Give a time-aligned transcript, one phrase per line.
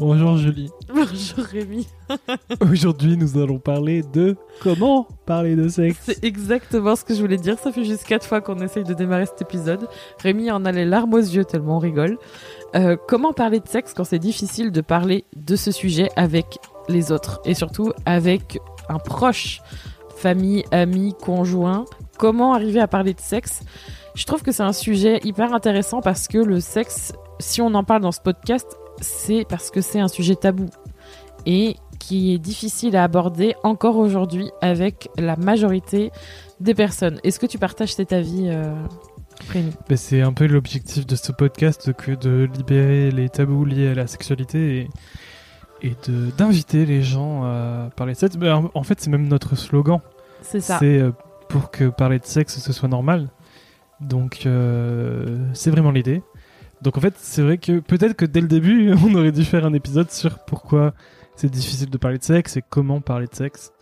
[0.00, 0.70] Bonjour Julie.
[0.88, 1.88] Bonjour Rémi.
[2.70, 5.98] Aujourd'hui, nous allons parler de comment parler de sexe.
[6.02, 7.58] C'est exactement ce que je voulais dire.
[7.58, 9.88] Ça fait juste quatre fois qu'on essaye de démarrer cet épisode.
[10.22, 12.16] Rémi en a les larmes aux yeux tellement on rigole.
[12.76, 17.10] Euh, comment parler de sexe quand c'est difficile de parler de ce sujet avec les
[17.10, 17.40] autres?
[17.44, 19.62] Et surtout avec un proche,
[20.14, 21.86] famille, ami, conjoint.
[22.18, 23.62] Comment arriver à parler de sexe?
[24.14, 27.82] Je trouve que c'est un sujet hyper intéressant parce que le sexe, si on en
[27.82, 30.66] parle dans ce podcast, c'est parce que c'est un sujet tabou
[31.46, 36.10] et qui est difficile à aborder encore aujourd'hui avec la majorité
[36.60, 37.20] des personnes.
[37.24, 38.74] Est-ce que tu partages cet avis euh,
[39.52, 43.94] ben, C'est un peu l'objectif de ce podcast que de libérer les tabous liés à
[43.94, 44.88] la sexualité
[45.82, 45.96] et, et
[46.36, 48.36] d'inviter les gens à parler de sexe.
[48.36, 50.00] Ben, en fait, c'est même notre slogan.
[50.42, 50.78] C'est ça.
[50.78, 51.12] C'est euh,
[51.48, 53.28] pour que parler de sexe, ce soit normal.
[54.00, 56.22] Donc, euh, c'est vraiment l'idée.
[56.82, 59.64] Donc en fait, c'est vrai que peut-être que dès le début, on aurait dû faire
[59.64, 60.94] un épisode sur pourquoi
[61.36, 63.72] c'est difficile de parler de sexe et comment parler de sexe.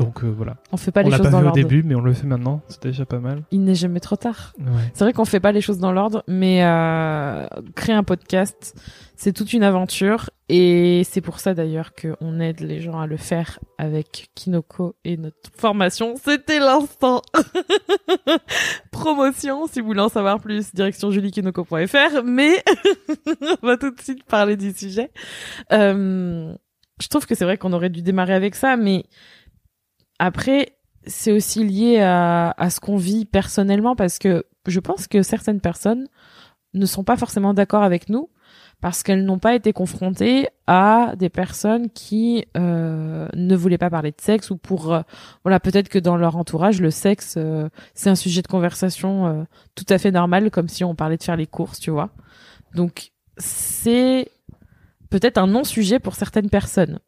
[0.00, 0.56] Donc euh, voilà.
[0.72, 1.58] On fait pas on les choses pas dans l'ordre.
[1.58, 2.62] au début, mais on le fait maintenant.
[2.68, 3.42] C'est déjà pas mal.
[3.50, 4.54] Il n'est jamais trop tard.
[4.94, 8.74] C'est vrai qu'on fait pas les choses dans l'ordre, mais euh, créer un podcast,
[9.16, 13.18] c'est toute une aventure et c'est pour ça d'ailleurs qu'on aide les gens à le
[13.18, 16.14] faire avec Kinoko et notre formation.
[16.16, 17.20] C'était l'instant
[18.90, 19.66] promotion.
[19.66, 22.22] Si vous voulez en savoir plus, direction juliekinoko.fr.
[22.24, 22.64] Mais
[23.62, 25.10] on va tout de suite parler du sujet.
[25.72, 26.54] Euh,
[27.00, 29.04] je trouve que c'est vrai qu'on aurait dû démarrer avec ça, mais
[30.20, 30.76] après,
[31.06, 35.60] c'est aussi lié à, à ce qu'on vit personnellement parce que je pense que certaines
[35.60, 36.06] personnes
[36.74, 38.28] ne sont pas forcément d'accord avec nous
[38.80, 44.10] parce qu'elles n'ont pas été confrontées à des personnes qui euh, ne voulaient pas parler
[44.10, 45.00] de sexe ou pour euh,
[45.42, 49.42] voilà peut-être que dans leur entourage le sexe euh, c'est un sujet de conversation euh,
[49.74, 52.10] tout à fait normal comme si on parlait de faire les courses tu vois.
[52.74, 54.30] Donc c'est
[55.10, 57.00] peut-être un non sujet pour certaines personnes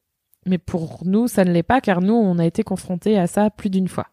[0.46, 3.50] mais pour nous, ça ne l'est pas car nous, on a été confrontés à ça
[3.50, 4.08] plus d'une fois.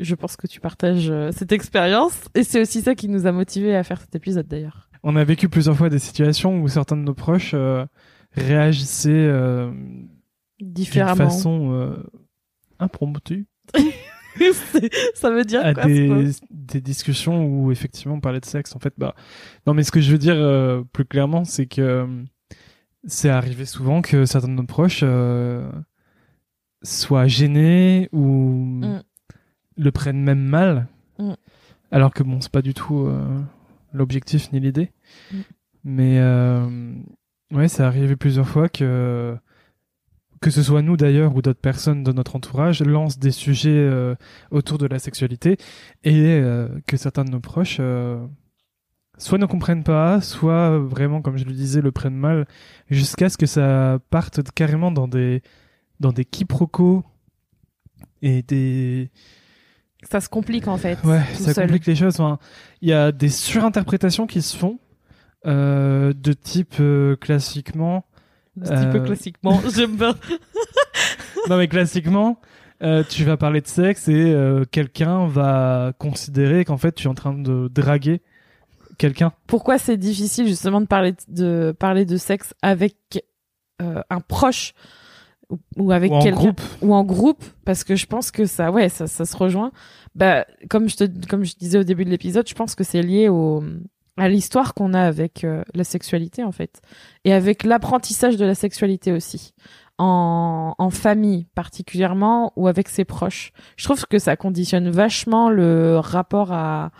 [0.00, 3.32] Je pense que tu partages euh, cette expérience et c'est aussi ça qui nous a
[3.32, 4.88] motivés à faire cet épisode d'ailleurs.
[5.04, 7.84] On a vécu plusieurs fois des situations où certains de nos proches euh,
[8.32, 9.72] réagissaient euh,
[10.60, 11.96] différemment, d'une façon euh,
[12.78, 13.46] impromptue.
[15.14, 18.74] ça veut dire à quoi, des, des, discussions où effectivement on parlait de sexe.
[18.74, 19.14] En fait, bah
[19.66, 22.06] non, mais ce que je veux dire euh, plus clairement, c'est que
[23.06, 25.70] c'est arrivé souvent que certains de nos proches euh,
[26.82, 29.02] soient gênés ou Mm.
[29.76, 30.86] le prennent même mal,
[31.18, 31.32] Mm.
[31.90, 33.40] alors que bon, c'est pas du tout euh,
[33.92, 34.90] l'objectif ni l'idée.
[35.32, 35.36] Mm.
[35.84, 36.94] Mais euh,
[37.52, 39.36] ouais, c'est arrivé plusieurs fois que
[40.40, 44.16] que ce soit nous d'ailleurs ou d'autres personnes de notre entourage lancent des sujets euh,
[44.50, 45.56] autour de la sexualité
[46.02, 46.42] et
[46.88, 47.80] que certains de nos proches
[49.22, 52.46] soit ne comprennent pas, soit vraiment, comme je le disais, le prennent mal,
[52.90, 55.42] jusqu'à ce que ça parte carrément dans des
[56.00, 57.04] dans des quiproquos
[58.22, 59.10] et des
[60.10, 60.98] Ça se complique en fait.
[61.04, 61.64] ouais, ça seul.
[61.66, 62.18] complique les choses.
[62.20, 62.38] Enfin,
[62.80, 64.78] il y a des surinterprétations qui se font
[65.46, 68.04] euh, de type euh, classiquement.
[68.60, 70.14] Un petit peu Euh, classiquement, j'aime bien.
[71.48, 72.40] non mais classiquement,
[72.82, 77.10] euh, tu vas parler de sexe et euh, quelqu'un va considérer qu'en fait tu es
[77.10, 78.20] en train de draguer
[79.02, 79.32] quelqu'un.
[79.46, 82.96] Pourquoi c'est difficile justement de parler de parler de sexe avec
[83.82, 84.74] euh, un proche
[85.50, 86.60] ou, ou avec quelqu'un groupe.
[86.82, 87.44] ou en groupe?
[87.64, 89.72] Parce que je pense que ça ouais ça, ça se rejoint.
[90.14, 93.02] Bah comme je te comme je disais au début de l'épisode je pense que c'est
[93.02, 93.62] lié au
[94.16, 96.80] à l'histoire qu'on a avec euh, la sexualité en fait.
[97.24, 99.52] Et avec l'apprentissage de la sexualité aussi.
[99.98, 103.52] En, en famille particulièrement ou avec ses proches.
[103.76, 106.90] Je trouve que ça conditionne vachement le rapport à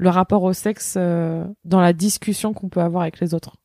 [0.00, 3.56] le rapport au sexe euh, dans la discussion qu'on peut avoir avec les autres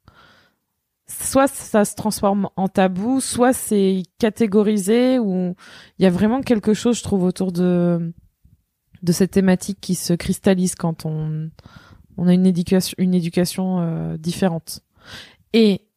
[1.08, 5.56] soit ça se transforme en tabou, soit c'est catégorisé ou
[6.00, 8.14] il y a vraiment quelque chose, je trouve, autour de
[9.04, 11.52] de cette thématique qui se cristallise quand on
[12.18, 14.82] on a une éducation une éducation euh, différente.
[15.54, 15.88] Et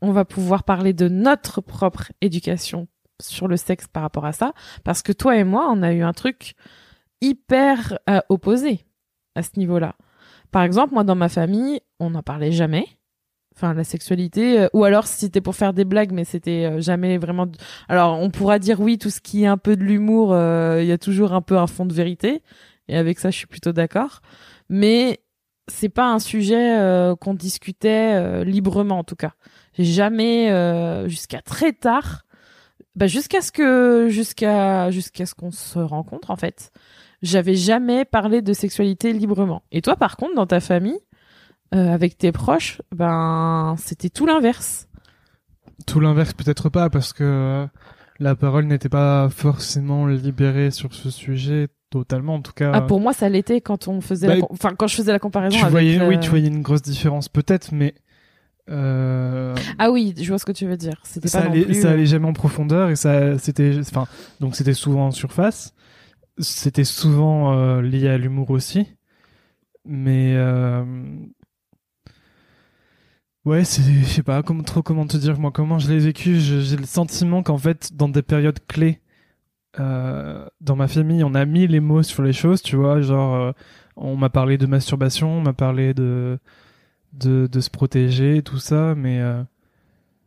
[0.00, 2.88] on va pouvoir parler de notre propre éducation
[3.20, 4.52] sur le sexe par rapport à ça,
[4.84, 6.54] parce que toi et moi, on a eu un truc
[7.20, 8.84] hyper euh, opposé
[9.38, 9.94] à ce niveau-là.
[10.50, 12.86] Par exemple, moi, dans ma famille, on n'en parlait jamais.
[13.56, 16.80] Enfin la sexualité euh, ou alors si c'était pour faire des blagues mais c'était euh,
[16.80, 17.48] jamais vraiment
[17.88, 20.86] alors on pourra dire oui tout ce qui est un peu de l'humour euh, il
[20.86, 22.40] y a toujours un peu un fond de vérité.
[22.86, 24.20] Et avec ça je suis plutôt d'accord.
[24.68, 25.18] Mais
[25.66, 26.78] c'est pas un sujet
[27.20, 29.32] qu'on discutait librement en tout cas.
[29.76, 30.48] Jamais
[31.08, 32.24] jusqu'à très tard.
[32.94, 36.72] Bah jusqu'à ce que jusqu'à jusqu'à ce qu'on se rencontre en fait
[37.22, 40.98] j'avais jamais parlé de sexualité librement et toi par contre dans ta famille
[41.74, 44.88] euh, avec tes proches, ben c'était tout l'inverse.
[45.86, 47.66] Tout l'inverse, peut-être pas, parce que euh,
[48.18, 52.72] la parole n'était pas forcément libérée sur ce sujet totalement, en tout cas.
[52.74, 55.56] Ah pour moi ça l'était quand on faisait, Bah, enfin quand je faisais la comparaison
[55.56, 55.72] tu avec.
[55.72, 57.94] voyais, euh, oui, tu voyais une grosse différence, peut-être, mais
[58.70, 61.00] euh, Ah oui, je vois ce que tu veux dire.
[61.04, 61.80] C'était ça pas non allait, plus.
[61.82, 64.06] ça euh, allait jamais en profondeur et ça, c'était, enfin,
[64.40, 65.74] donc c'était souvent en surface.
[66.40, 68.86] C'était souvent euh, lié à l'humour aussi,
[69.84, 70.84] mais euh,
[73.44, 76.38] ouais, c'est, sais pas comment trop comment te dire moi comment je l'ai vécu.
[76.38, 79.00] J'ai le sentiment qu'en fait, dans des périodes clés
[79.80, 83.54] euh, dans ma famille, on a mis les mots sur les choses, tu vois, genre
[83.96, 86.38] on m'a parlé de masturbation, on m'a parlé de
[87.14, 89.20] de, de se protéger, tout ça, mais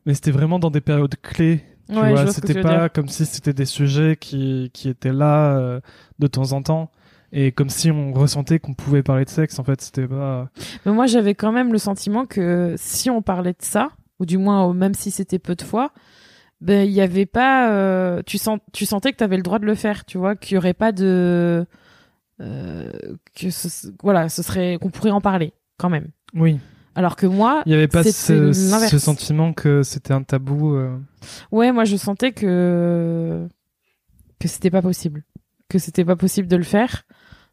[0.06, 1.63] mais c'était vraiment dans des périodes clés.
[1.91, 5.79] Ouais, c'était pas comme si c'était des sujets qui qui étaient là euh,
[6.19, 6.91] de temps en temps
[7.33, 9.57] et comme si on ressentait qu'on pouvait parler de sexe.
[9.59, 10.49] En fait, c'était pas.
[10.85, 14.38] Mais moi j'avais quand même le sentiment que si on parlait de ça, ou du
[14.38, 15.91] moins même si c'était peu de fois,
[16.59, 17.71] ben il y avait pas.
[17.71, 20.35] euh, tu sens, tu sentais que tu avais le droit de le faire, tu vois,
[20.35, 21.65] qu'il y aurait pas de.
[22.41, 22.91] euh,
[23.35, 26.09] que ce, voilà, ce serait qu'on pourrait en parler quand même.
[26.33, 26.59] Oui,
[26.95, 28.51] Alors que moi, il y avait pas ce,
[28.99, 30.75] sentiment que c'était un tabou.
[30.75, 30.97] euh.
[31.51, 33.47] Ouais, moi je sentais que
[34.39, 35.23] que c'était pas possible,
[35.69, 37.03] que c'était pas possible de le faire.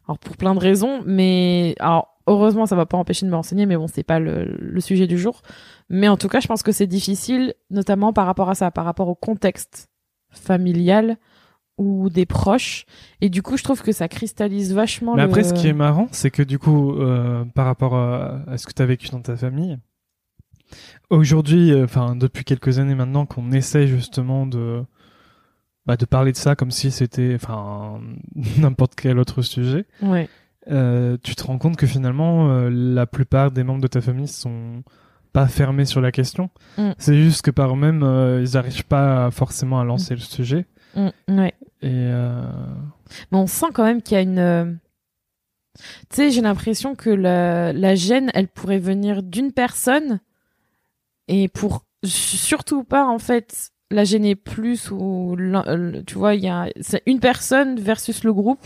[0.07, 3.65] Alors pour plein de raisons, mais alors heureusement ça va pas empêcher de me renseigner,
[3.65, 5.41] mais bon c'est pas le, le sujet du jour.
[5.89, 8.85] Mais en tout cas, je pense que c'est difficile, notamment par rapport à ça, par
[8.85, 9.89] rapport au contexte
[10.31, 11.17] familial
[11.79, 12.85] ou des proches.
[13.21, 15.15] Et du coup, je trouve que ça cristallise vachement.
[15.15, 15.29] Mais le...
[15.29, 18.67] après, ce qui est marrant, c'est que du coup, euh, par rapport à, à ce
[18.67, 19.79] que tu as vécu dans ta famille,
[21.09, 24.83] aujourd'hui, euh, enfin depuis quelques années maintenant, qu'on essaie justement de
[25.85, 28.01] bah, de parler de ça comme si c'était enfin
[28.57, 30.27] n'importe quel autre sujet, ouais,
[30.69, 34.83] euh, tu te rends compte que finalement, la plupart des membres de ta famille sont
[35.31, 36.49] pas fermés sur la question.
[36.77, 36.91] Mm.
[36.97, 38.01] C'est juste que par eux-mêmes,
[38.43, 40.65] ils n'arrivent pas forcément à lancer le sujet.
[40.95, 41.53] Mm, ouais.
[41.81, 42.43] Et euh,
[43.31, 44.39] Mais on sent quand même qu'il y a une.
[44.39, 44.65] euh,
[46.09, 50.19] Tu sais, j'ai l'impression que la, la gêne, elle pourrait venir d'une personne
[51.27, 56.47] et pour surtout pas en fait la gêner plus ou euh, tu vois, il y
[56.47, 58.65] a c'est une personne versus le groupe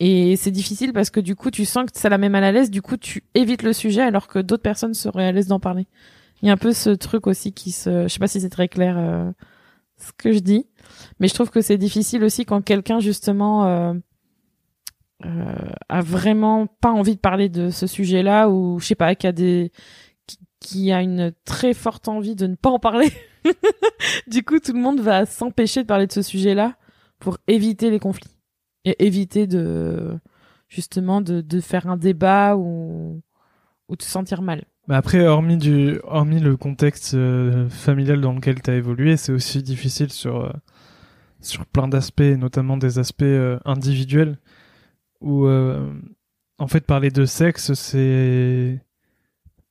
[0.00, 2.52] et c'est difficile parce que du coup tu sens que ça la met mal à
[2.52, 5.60] l'aise, du coup tu évites le sujet alors que d'autres personnes seraient à l'aise d'en
[5.60, 5.86] parler.
[6.42, 8.50] Il y a un peu ce truc aussi qui se, je sais pas si c'est
[8.50, 9.30] très clair euh,
[9.98, 10.66] ce que je dis,
[11.20, 13.94] mais je trouve que c'est difficile aussi quand quelqu'un justement euh,
[15.24, 19.26] euh, a vraiment pas envie de parler de ce sujet-là ou je sais pas qui
[19.26, 19.72] a des
[20.90, 23.10] a une très forte envie de ne pas en parler.
[24.26, 26.76] du coup, tout le monde va s'empêcher de parler de ce sujet-là
[27.18, 28.36] pour éviter les conflits
[28.84, 30.18] et éviter de
[30.68, 33.22] justement de, de faire un débat ou
[33.88, 34.64] ou de se sentir mal.
[34.88, 39.32] Mais après, hormis, du, hormis le contexte euh, familial dans lequel tu as évolué, c'est
[39.32, 40.52] aussi difficile sur, euh,
[41.42, 44.38] sur plein d'aspects, notamment des aspects euh, individuels,
[45.20, 48.80] où en fait parler de sexe, c'est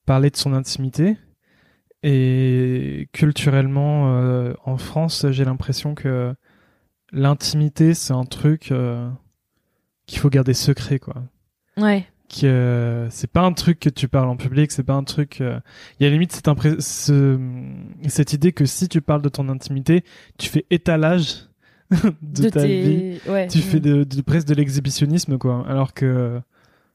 [0.06, 1.18] parler de son intimité.
[2.04, 6.36] Et culturellement, en France, j'ai l'impression que
[7.14, 8.74] l'intimité, c'est un truc
[10.06, 11.24] qu'il faut garder secret, quoi
[11.78, 12.06] Ouais.
[12.30, 15.42] Que c'est pas un truc que tu parles en public, c'est pas un truc.
[15.42, 15.60] euh,
[16.00, 17.40] Il y a limite cette, impré- ce-
[18.08, 20.04] cette idée que si tu parles de ton intimité,
[20.38, 21.46] tu fais étalage
[22.22, 23.20] de, ta vie.
[23.24, 23.48] tes ouais.
[23.48, 23.62] Tu Mm.
[23.62, 25.64] fais de, de- presque de l'exhibitionnisme, quoi.
[25.70, 26.42] Alors que,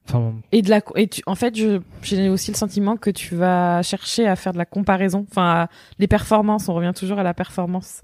[0.06, 3.34] enfin, Et de la et tu, en fait, je j'ai aussi le sentiment que tu
[3.34, 5.26] vas chercher à faire de la comparaison.
[5.30, 8.02] Enfin, à- les performances, on revient toujours à la performance.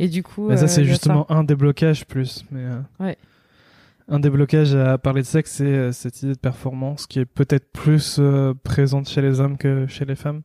[0.00, 2.64] Et du coup, bah, ça euh, c'est justement un déblocage plus, mais.
[2.64, 3.16] euh, Ouais.
[4.08, 7.72] Un déblocage à parler de sexe, c'est euh, cette idée de performance qui est peut-être
[7.72, 10.42] plus euh, présente chez les hommes que chez les femmes.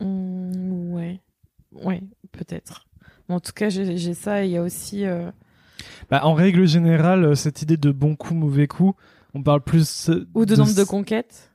[0.00, 1.20] Mm, ouais,
[1.84, 2.86] ouais, peut-être.
[3.28, 4.44] En tout cas, j'ai ça.
[4.44, 5.04] Il y a aussi.
[5.04, 5.30] euh,
[6.10, 8.94] Bah, en règle générale, cette idée de bon coup, mauvais coup,
[9.34, 10.10] on parle plus.
[10.34, 11.52] ou de nombre de conquêtes?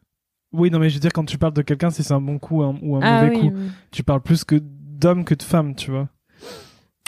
[0.51, 2.39] Oui, non, mais je veux dire, quand tu parles de quelqu'un, si c'est un bon
[2.39, 3.39] coup ou un Ah mauvais oui.
[3.51, 3.53] coup,
[3.91, 6.09] tu parles plus que d'hommes que de femmes, tu vois.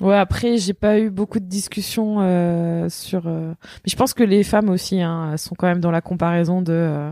[0.02, 3.28] Ouais, après, j'ai pas eu beaucoup de discussions euh, sur.
[3.28, 6.62] euh, Mais je pense que les femmes aussi, hein, sont quand même dans la comparaison
[6.62, 6.74] de.
[6.74, 7.12] euh,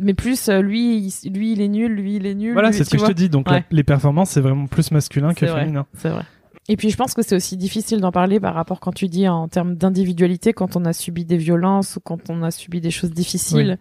[0.00, 2.54] mais plus euh, lui, il, lui il est nul, lui il est nul.
[2.54, 3.28] Voilà, c'est ce que je te dis.
[3.28, 3.58] Donc Ouais.
[3.60, 5.60] la- les performances, c'est vraiment plus masculin que vrai.
[5.60, 5.86] féminin.
[5.94, 6.22] C'est vrai.
[6.68, 9.28] Et puis je pense que c'est aussi difficile d'en parler par rapport quand tu dis
[9.28, 12.90] en termes d'individualité quand on a subi des violences ou quand on a subi des
[12.90, 13.78] choses difficiles.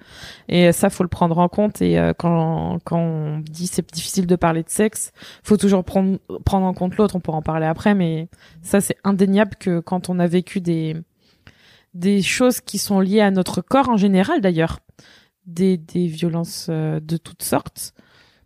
[0.49, 4.27] Et ça faut le prendre en compte et euh, quand quand on dit c'est difficile
[4.27, 5.11] de parler de sexe,
[5.43, 8.27] faut toujours prendre prendre en compte l'autre, on pourra en parler après mais
[8.61, 10.95] ça c'est indéniable que quand on a vécu des
[11.95, 14.79] des choses qui sont liées à notre corps en général d'ailleurs,
[15.47, 17.93] des des violences euh, de toutes sortes.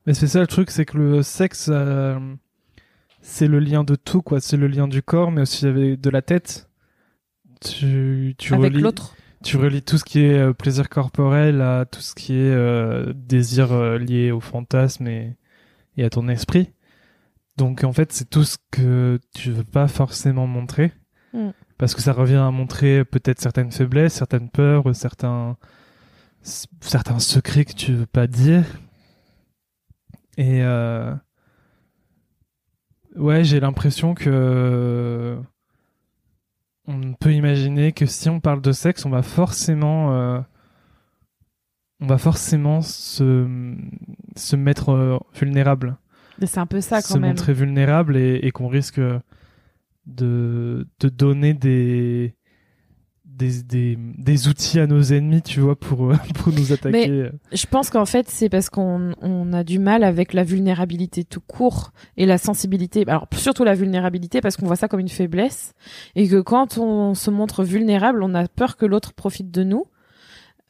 [0.05, 2.17] Mais c'est ça le truc, c'est que le sexe, euh,
[3.21, 4.39] c'est le lien de tout, quoi.
[4.39, 6.69] C'est le lien du corps, mais aussi avec de la tête.
[7.61, 9.15] Tu, tu avec relis- l'autre.
[9.43, 13.13] Tu relis tout ce qui est euh, plaisir corporel à tout ce qui est euh,
[13.15, 15.37] désir euh, lié au fantasme et,
[15.95, 16.71] et à ton esprit.
[17.55, 20.91] Donc en fait, c'est tout ce que tu veux pas forcément montrer.
[21.33, 21.49] Mm.
[21.77, 25.55] Parce que ça revient à montrer peut-être certaines faiblesses, certaines peurs, certains,
[26.41, 28.65] certains secrets que tu veux pas dire.
[30.37, 31.13] Et euh,
[33.15, 35.37] ouais, j'ai l'impression que
[36.87, 40.39] on peut imaginer que si on parle de sexe, on va forcément, euh,
[41.99, 43.75] on va forcément se,
[44.35, 45.97] se mettre euh, vulnérable,
[46.39, 47.29] Mais c'est un peu ça quand se même.
[47.31, 48.99] montrer vulnérable et, et qu'on risque
[50.07, 52.33] de, de donner des,
[53.39, 57.29] des, des, outils à nos ennemis, tu vois, pour, euh, pour nous attaquer.
[57.51, 61.41] Je pense qu'en fait, c'est parce qu'on on a du mal avec la vulnérabilité tout
[61.41, 63.03] court et la sensibilité.
[63.07, 65.73] Alors surtout la vulnérabilité parce qu'on voit ça comme une faiblesse
[66.15, 69.85] et que quand on se montre vulnérable, on a peur que l'autre profite de nous.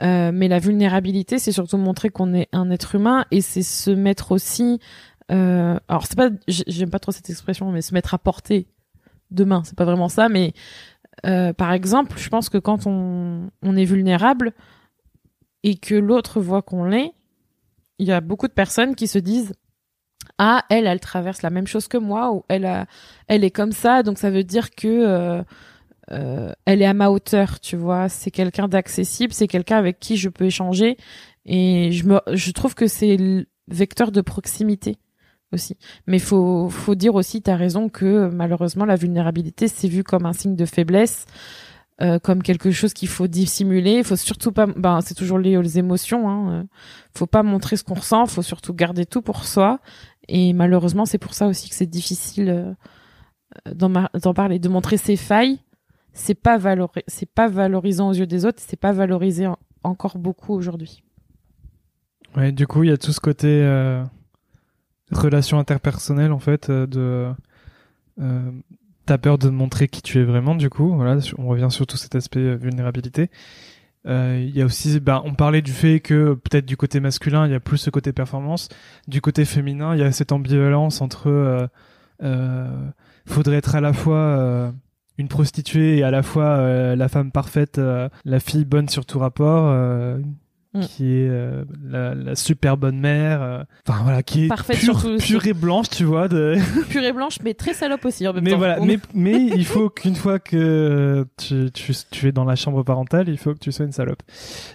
[0.02, 3.92] Euh, mais la vulnérabilité, c'est surtout montrer qu'on est un être humain et c'est se
[3.92, 4.80] mettre aussi.
[5.32, 8.68] Euh, alors c'est pas, j'aime pas trop cette expression, mais se mettre à portée
[9.32, 10.30] de main, c'est pas vraiment ça.
[10.30, 10.54] Mais
[11.26, 14.54] euh, par exemple, je pense que quand on, on est vulnérable,
[15.64, 17.14] et que l'autre voit qu'on l'est,
[17.98, 19.54] il y a beaucoup de personnes qui se disent
[20.38, 22.86] ah elle elle traverse la même chose que moi ou elle a
[23.28, 25.44] elle est comme ça donc ça veut dire que euh,
[26.12, 28.10] euh, elle est à ma hauteur tu vois.
[28.10, 30.98] C'est quelqu'un d'accessible c'est quelqu'un avec qui je peux échanger.
[31.46, 34.98] Et je me je trouve que c'est le vecteur de proximité
[35.52, 35.76] aussi
[36.08, 40.34] mais faut faut dire aussi t'as raison que malheureusement la vulnérabilité c'est vu comme un
[40.34, 41.26] signe de faiblesse
[42.02, 43.98] euh, comme quelque chose qu'il faut dissimuler.
[43.98, 46.30] Il faut surtout pas, ben c'est toujours lié aux émotions.
[46.30, 46.50] Hein.
[46.54, 46.64] euh,
[47.14, 48.26] Faut pas montrer ce qu'on ressent.
[48.26, 49.82] Faut surtout garder tout pour soi.
[50.30, 52.76] Et malheureusement, c'est pour ça aussi que c'est difficile
[53.68, 55.60] euh, d'en parler, de montrer ses failles.
[56.14, 58.62] C'est pas valori- c'est pas valorisant aux yeux des autres.
[58.66, 61.04] C'est pas valorisé en- encore beaucoup aujourd'hui.
[62.38, 64.06] Ouais, du coup, il y a tout ce côté euh,
[65.12, 67.34] relation interpersonnelle, en fait, euh, de...
[68.22, 68.52] Euh,
[69.06, 70.94] T'as peur de montrer qui tu es vraiment, du coup.
[70.94, 73.32] Voilà, on revient sur tout cet aspect euh, vulnérabilité.
[74.06, 77.48] Euh, Il y a aussi, ben, on parlait du fait que peut-être du côté masculin,
[77.48, 78.70] il y a plus ce côté performance.
[79.08, 81.70] Du côté féminin, il y a cette ambivalence entre
[82.22, 82.88] euh,
[83.26, 84.74] faudrait être à la fois
[85.18, 87.80] une prostituée et à la fois la femme parfaite,
[88.26, 89.76] la fille bonne sur tout rapport,
[90.76, 90.82] Mm.
[90.82, 93.42] qui est euh, la, la super bonne mère.
[93.42, 96.28] euh, Enfin voilà, qui est Parfaite pure, surtout- pure et blanche, tu vois.
[96.28, 96.58] De...
[96.90, 98.58] Pure et blanche, mais très salope aussi en même mais temps.
[98.60, 102.84] voilà, mais, mais il faut qu'une fois que tu, tu, tu es dans la chambre
[102.84, 104.22] parentale, il faut que tu sois une salope.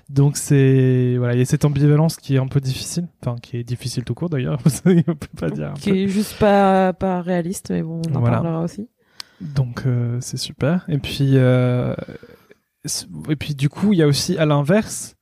[0.08, 3.56] Donc c'est voilà, il y a cette ambivalence qui est un peu difficile, enfin qui
[3.58, 4.58] est difficile tout court d'ailleurs.
[4.86, 5.74] on peut pas dire.
[5.78, 5.96] qui peu.
[5.96, 8.38] est juste pas pas réaliste, mais bon, on en Voilà.
[8.40, 8.88] parlera aussi.
[9.40, 10.84] Donc euh, c'est super.
[10.88, 11.94] Et puis euh,
[13.30, 15.13] et puis du coup il y a aussi à l'inverse.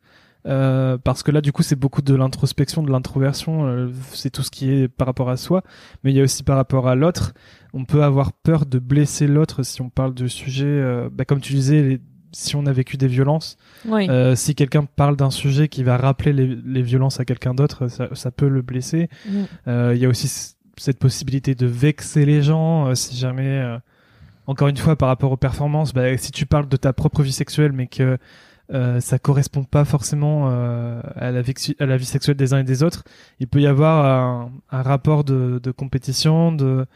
[0.47, 4.43] Euh, parce que là, du coup, c'est beaucoup de l'introspection, de l'introversion, euh, c'est tout
[4.43, 5.63] ce qui est par rapport à soi,
[6.03, 7.33] mais il y a aussi par rapport à l'autre.
[7.75, 11.41] On peut avoir peur de blesser l'autre si on parle de sujets, euh, bah, comme
[11.41, 12.01] tu disais, les-
[12.35, 13.57] si on a vécu des violences,
[13.87, 14.09] Oui.
[14.09, 17.89] euh, si quelqu'un parle d'un sujet qui va rappeler les, les violences à quelqu'un d'autre,
[17.89, 19.09] ça, ça peut le blesser.
[19.29, 19.31] Mm.
[19.69, 23.77] Euh, Il y a aussi cette possibilité de vexer les gens si jamais, euh,
[24.47, 27.33] encore une fois, par rapport aux performances, bah, si tu parles de ta propre vie
[27.33, 28.17] sexuelle, mais que
[28.73, 32.59] euh, ça correspond pas forcément euh, à, la vexu- à la vie sexuelle des uns
[32.59, 33.05] et des autres,
[33.41, 36.87] il peut y avoir un, un rapport de, de compétition, de,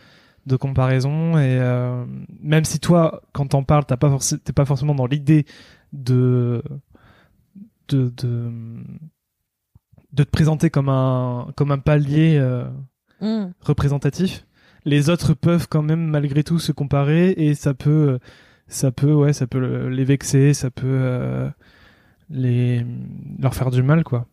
[0.47, 2.05] de comparaison, et euh,
[2.41, 5.45] même si toi, quand t'en parles, t'as pas t'es pas forcément dans l'idée
[5.93, 6.63] de
[7.89, 8.51] de, de
[10.13, 12.65] de te présenter comme un comme un palier euh,
[13.21, 13.53] Mm.
[13.63, 14.47] représentatif.
[14.85, 18.19] Les autres peuvent quand même malgré tout se comparer et ça peut
[18.69, 21.49] ça peut ouais ça peut le- les vexer, ça peut euh,
[22.31, 22.85] les
[23.39, 24.27] leur faire du mal quoi.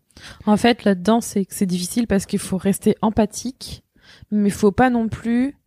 [0.45, 3.83] En fait, là-dedans, c'est c'est difficile parce qu'il faut rester empathique,
[4.31, 5.57] mais il faut pas non plus,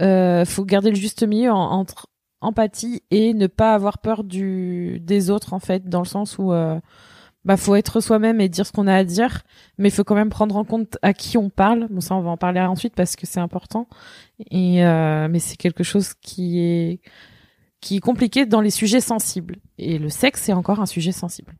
[0.00, 2.06] euh, faut garder le juste milieu en- entre
[2.40, 6.52] empathie et ne pas avoir peur du des autres en fait, dans le sens où,
[6.52, 6.78] euh,
[7.44, 9.42] bah faut être soi-même et dire ce qu'on a à dire,
[9.78, 11.88] mais il faut quand même prendre en compte à qui on parle.
[11.90, 13.86] Bon ça on va en parler ensuite parce que c'est important.
[14.50, 17.00] Et euh, mais c'est quelque chose qui est
[17.84, 19.56] qui est compliqué dans les sujets sensibles.
[19.78, 21.52] Et le sexe c'est encore un sujet sensible.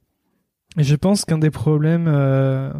[0.78, 2.72] Et je pense qu'un des problèmes euh,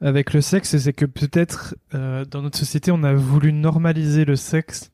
[0.00, 4.36] avec le sexe, c'est que peut-être euh, dans notre société on a voulu normaliser le
[4.36, 4.92] sexe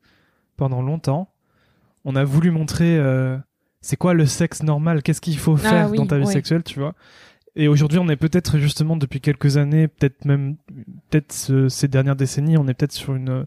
[0.56, 1.32] pendant longtemps.
[2.04, 3.36] On a voulu montrer euh,
[3.80, 6.62] c'est quoi le sexe normal, qu'est-ce qu'il faut faire Ah oui, dans ta vie sexuelle,
[6.62, 6.94] tu vois?
[7.56, 10.56] Et aujourd'hui, on est peut-être justement depuis quelques années, peut-être même
[11.10, 13.44] peut-être ce- ces dernières décennies, on est peut-être sur une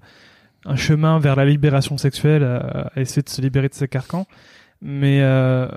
[0.65, 4.27] un chemin vers la libération sexuelle, à, à essayer de se libérer de ces carcans.
[4.81, 5.67] Mais euh,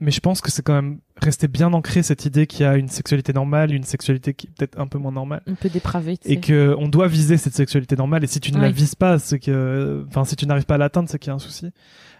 [0.00, 2.76] mais je pense que c'est quand même resté bien ancré cette idée qu'il y a
[2.76, 5.42] une sexualité normale, une sexualité qui est peut-être un peu moins normale.
[5.46, 6.16] Un peu dépravé.
[6.16, 8.24] tu et que on doit viser cette sexualité normale.
[8.24, 10.78] Et si tu ne la vises pas c'est que enfin si tu n'arrives pas à
[10.78, 11.70] l'atteindre c'est qu'il y a un souci.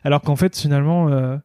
[0.04, 1.38] Alors qu'en fait finalement euh,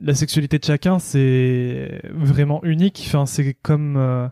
[0.00, 3.04] la sexualité de chacun c'est vraiment unique.
[3.06, 4.28] Enfin c'est comme euh,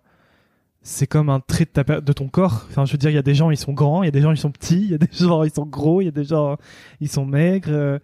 [0.82, 2.66] c'est comme un trait de, ta, de ton corps.
[2.68, 4.12] Enfin je veux dire il y a des gens ils sont grands il y a
[4.12, 6.08] des gens ils sont petits il y a des gens ils sont gros il y
[6.08, 6.56] a des gens
[7.00, 7.98] ils sont maigres euh,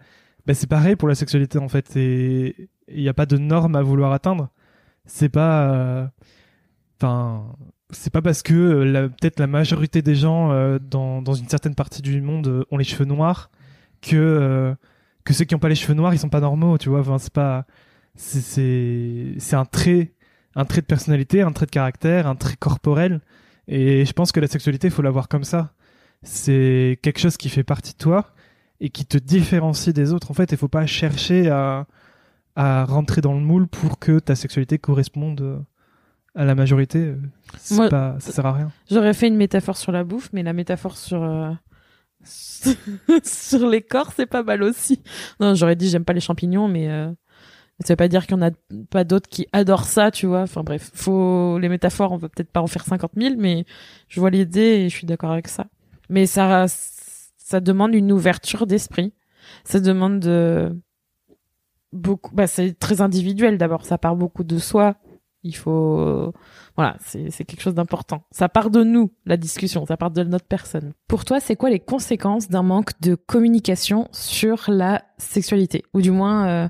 [0.45, 3.75] ben c'est pareil pour la sexualité en fait et il n'y a pas de normes
[3.75, 4.49] à vouloir atteindre.
[5.05, 6.07] C'est pas euh,
[6.99, 7.55] enfin
[7.91, 11.75] c'est pas parce que euh, peut-être la majorité des gens euh, dans, dans une certaine
[11.75, 13.49] partie du monde ont les cheveux noirs
[14.01, 14.75] que euh,
[15.23, 16.99] que ceux qui ont pas les cheveux noirs ils sont pas normaux tu vois.
[16.99, 17.65] Enfin c'est pas
[18.15, 20.13] c'est un trait
[20.55, 23.21] un trait de personnalité un trait de caractère un trait corporel.
[23.67, 25.73] Et je pense que la sexualité il faut la voir comme ça.
[26.23, 28.33] C'est quelque chose qui fait partie de toi
[28.81, 30.31] et qui te différencie des autres.
[30.31, 31.85] En fait il faut pas chercher à
[32.55, 35.59] à rentrer dans le moule pour que ta sexualité corresponde euh,
[36.35, 37.13] à la majorité.
[37.71, 38.71] Moi- pas ça sert à rien.
[38.89, 41.51] J'aurais fait une métaphore sur la bouffe, mais la métaphore sur euh,
[43.23, 45.01] sur les corps, c'est pas mal aussi.
[45.39, 47.11] Non, j'aurais dit j'aime pas les champignons, mais euh,
[47.85, 48.51] ça veut pas dire qu'il y en a
[48.89, 50.41] pas d'autres qui adorent ça, tu vois.
[50.41, 53.65] Enfin bref, faut les métaphores, on va peut-être pas en faire 50 000, mais
[54.09, 55.67] je vois l'idée et je suis d'accord avec ça.
[56.09, 59.13] Mais ça ça demande une ouverture d'esprit.
[59.63, 60.75] Ça demande de
[61.93, 62.35] beaucoup.
[62.35, 63.85] Bah c'est très individuel d'abord.
[63.85, 64.95] Ça part beaucoup de soi.
[65.43, 66.33] Il faut
[66.75, 68.23] voilà, c'est c'est quelque chose d'important.
[68.31, 70.93] Ça part de nous, la discussion, ça part de notre personne.
[71.07, 75.83] Pour toi, c'est quoi les conséquences d'un manque de communication sur la sexualité?
[75.93, 76.67] Ou du moins, euh,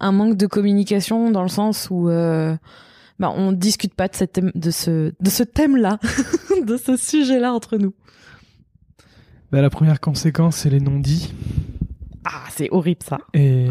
[0.00, 2.56] un manque de communication dans le sens où euh,
[3.20, 5.98] bah, on discute pas de, cette thème- de ce, de ce thème-là,
[6.66, 7.94] de ce sujet-là entre nous.
[9.52, 11.32] Bah, la première conséquence, c'est les non-dits.
[12.24, 13.18] Ah, c'est horrible ça.
[13.34, 13.66] Et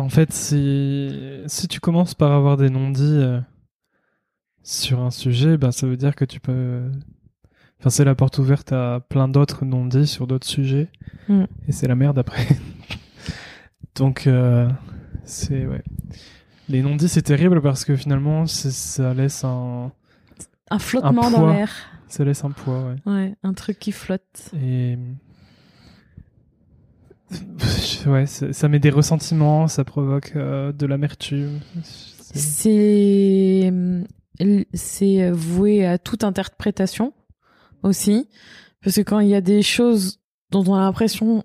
[0.00, 3.40] en fait, si, si tu commences par avoir des non-dits euh,
[4.62, 6.90] sur un sujet, ben, ça veut dire que tu peux.
[7.78, 10.88] Enfin, c'est la porte ouverte à plein d'autres non-dits sur d'autres sujets.
[11.28, 11.44] Mm.
[11.68, 12.46] Et c'est la merde après.
[13.94, 14.68] Donc, euh,
[15.24, 15.66] c'est.
[15.66, 15.82] Ouais.
[16.68, 19.92] Les non-dits, c'est terrible parce que finalement, ça laisse un.
[20.70, 21.70] Un flottement Un dans l'air.
[22.06, 23.12] Ça laisse un poids, ouais.
[23.12, 24.50] Ouais, un truc qui flotte.
[24.60, 24.98] Et
[28.06, 31.60] ouais, ça met des ressentiments, ça provoque euh, de l'amertume.
[31.82, 33.72] C'est- C'est
[34.72, 37.12] c'est voué à toute interprétation
[37.82, 38.28] aussi
[38.82, 41.44] parce que quand il y a des choses dont on a l'impression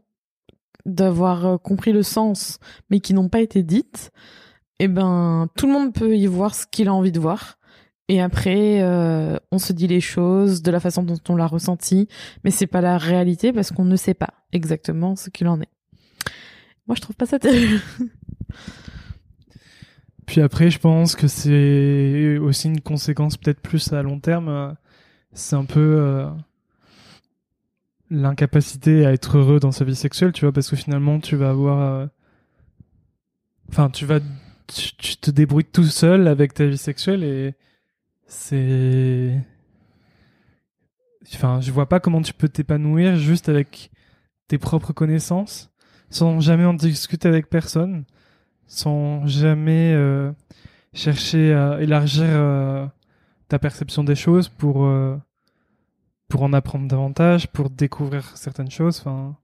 [0.86, 4.12] d'avoir euh, compris le sens mais qui n'ont pas été dites,
[4.80, 7.58] eh ben tout le monde peut y voir ce qu'il a envie de voir.
[8.08, 12.08] Et après, euh, on se dit les choses de la façon dont on l'a ressenti,
[12.44, 15.70] mais c'est pas la réalité parce qu'on ne sait pas exactement ce qu'il en est.
[16.88, 17.82] Moi, je trouve pas ça terrible.
[20.26, 24.76] Puis après, je pense que c'est aussi une conséquence peut-être plus à long terme.
[25.34, 26.30] C'est un peu euh,
[28.10, 31.50] l'incapacité à être heureux dans sa vie sexuelle, tu vois, parce que finalement, tu vas
[31.50, 31.82] avoir...
[31.82, 32.08] euh,
[33.70, 34.20] Enfin, tu vas...
[34.68, 37.54] Tu, tu te débrouilles tout seul avec ta vie sexuelle et
[38.28, 39.40] c'est...
[41.34, 43.92] Enfin, je vois pas comment tu peux t'épanouir juste avec
[44.48, 45.72] tes propres connaissances,
[46.10, 48.06] sans jamais en discuter avec personne
[48.68, 50.32] sans jamais euh,
[50.94, 52.86] chercher à élargir euh,
[53.48, 55.18] ta perception des choses pour euh,
[56.28, 59.00] pour en apprendre davantage, pour découvrir certaines choses.
[59.00, 59.36] Enfin,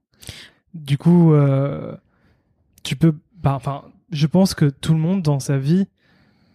[0.74, 1.32] du coup,
[2.82, 3.14] tu peux.
[3.40, 3.60] bah,
[4.10, 5.86] je pense que tout le monde dans sa vie,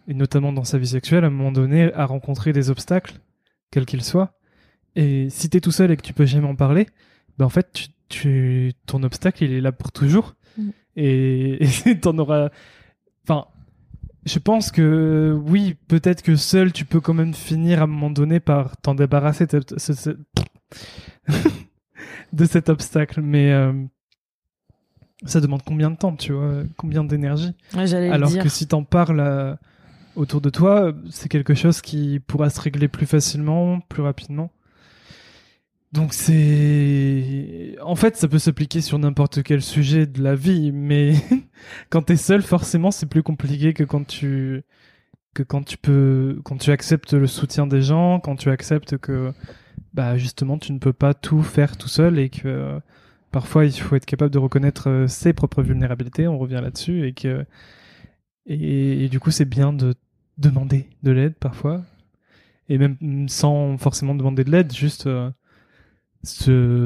[0.10, 3.14] et notamment dans sa vie sexuelle, à un moment donné, a rencontré des obstacles,
[3.72, 4.34] quels qu'ils soient.
[4.98, 6.88] Et si t'es tout seul et que tu peux jamais en parler,
[7.38, 10.36] ben en fait, tu, tu, ton obstacle, il est là pour toujours.
[10.58, 10.70] Mm.
[11.00, 11.60] Et
[12.02, 12.50] t'en auras.
[13.24, 13.46] Enfin,
[14.26, 18.10] je pense que oui, peut-être que seul, tu peux quand même finir à un moment
[18.10, 20.18] donné par t'en débarrasser de, ce- ce-
[22.34, 23.22] de cet obstacle.
[23.22, 23.74] Mais euh,
[25.26, 27.54] ça demande combien de temps, tu vois Combien d'énergie?
[27.76, 29.60] Ouais, alors que si t'en parles à,
[30.16, 34.52] autour de toi, c'est quelque chose qui pourra se régler plus facilement, plus rapidement.
[35.94, 41.14] Donc c'est, en fait, ça peut s'appliquer sur n'importe quel sujet de la vie, mais
[41.90, 44.64] quand t'es seul, forcément, c'est plus compliqué que quand tu
[45.34, 49.32] que quand tu peux, quand tu acceptes le soutien des gens, quand tu acceptes que,
[49.94, 52.80] bah justement, tu ne peux pas tout faire tout seul et que
[53.32, 56.28] parfois il faut être capable de reconnaître euh, ses propres vulnérabilités.
[56.28, 57.46] On revient là-dessus et que
[58.48, 59.94] et, du coup c'est bien de
[60.38, 61.84] demander de l'aide parfois
[62.70, 65.30] et même sans forcément demander de l'aide, juste euh,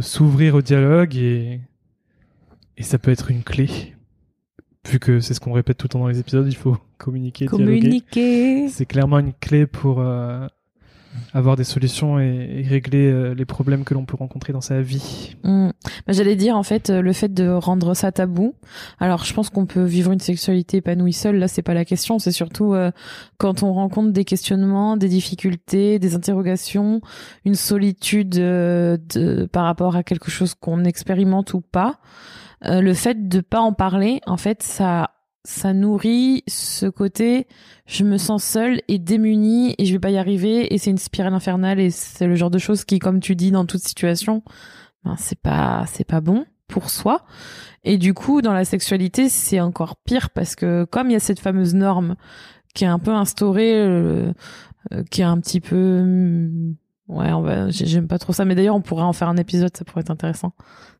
[0.02, 1.62] s'ouvrir au dialogue et
[2.78, 3.70] et ça peut être une clé.
[4.90, 7.46] Vu que c'est ce qu'on répète tout le temps dans les épisodes, il faut communiquer,
[7.46, 8.68] communiquer.
[8.70, 10.48] C'est clairement une clé pour euh,
[11.34, 15.36] avoir des solutions et, régler euh, les problèmes que l'on peut rencontrer dans sa vie.
[15.44, 15.70] Mm.
[16.08, 18.56] Bah, J'allais dire en fait euh, le fait de rendre ça tabou.
[19.00, 21.38] Alors je pense qu'on peut vivre une sexualité épanouie seule.
[21.38, 22.20] Là c'est pas la question.
[22.20, 22.92] C'est surtout euh,
[23.38, 27.02] quand on rencontre des questionnements, des difficultés, des interrogations,
[27.46, 32.00] une solitude de, par rapport à quelque chose qu'on expérimente ou pas.
[32.62, 35.12] le fait de pas en parler, en fait, ça
[35.44, 37.48] ça nourrit ce côté
[37.86, 40.98] je me sens seule et démunie et je vais pas y arriver et c'est une
[40.98, 44.44] spirale infernale et c'est le genre de choses qui comme tu dis dans toute situation
[45.04, 47.26] ben c'est pas c'est pas bon pour soi.
[47.84, 51.20] Et du coup dans la sexualité c'est encore pire parce que comme il y a
[51.20, 52.16] cette fameuse norme
[52.74, 54.32] qui est un peu instaurée euh,
[54.94, 56.76] euh, qui est un petit peu hmm,
[57.12, 59.76] ouais on va j'aime pas trop ça mais d'ailleurs on pourrait en faire un épisode
[59.76, 60.54] ça pourrait être intéressant.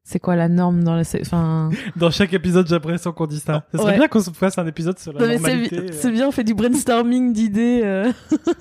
[0.04, 3.66] C'est quoi la norme dans la enfin dans chaque épisode j'ai l'impression qu'on dit ça.
[3.72, 5.90] Ça serait bien qu'on se fasse un épisode sur la normalité euh.
[5.94, 8.12] c'est bien on fait du brainstorming d'idées euh,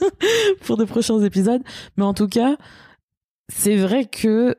[0.65, 1.63] pour de prochains épisodes.
[1.97, 2.57] Mais en tout cas
[3.49, 4.57] c'est vrai que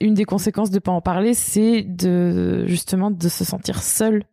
[0.00, 4.24] une des conséquences de pas en parler c'est de justement de se sentir seul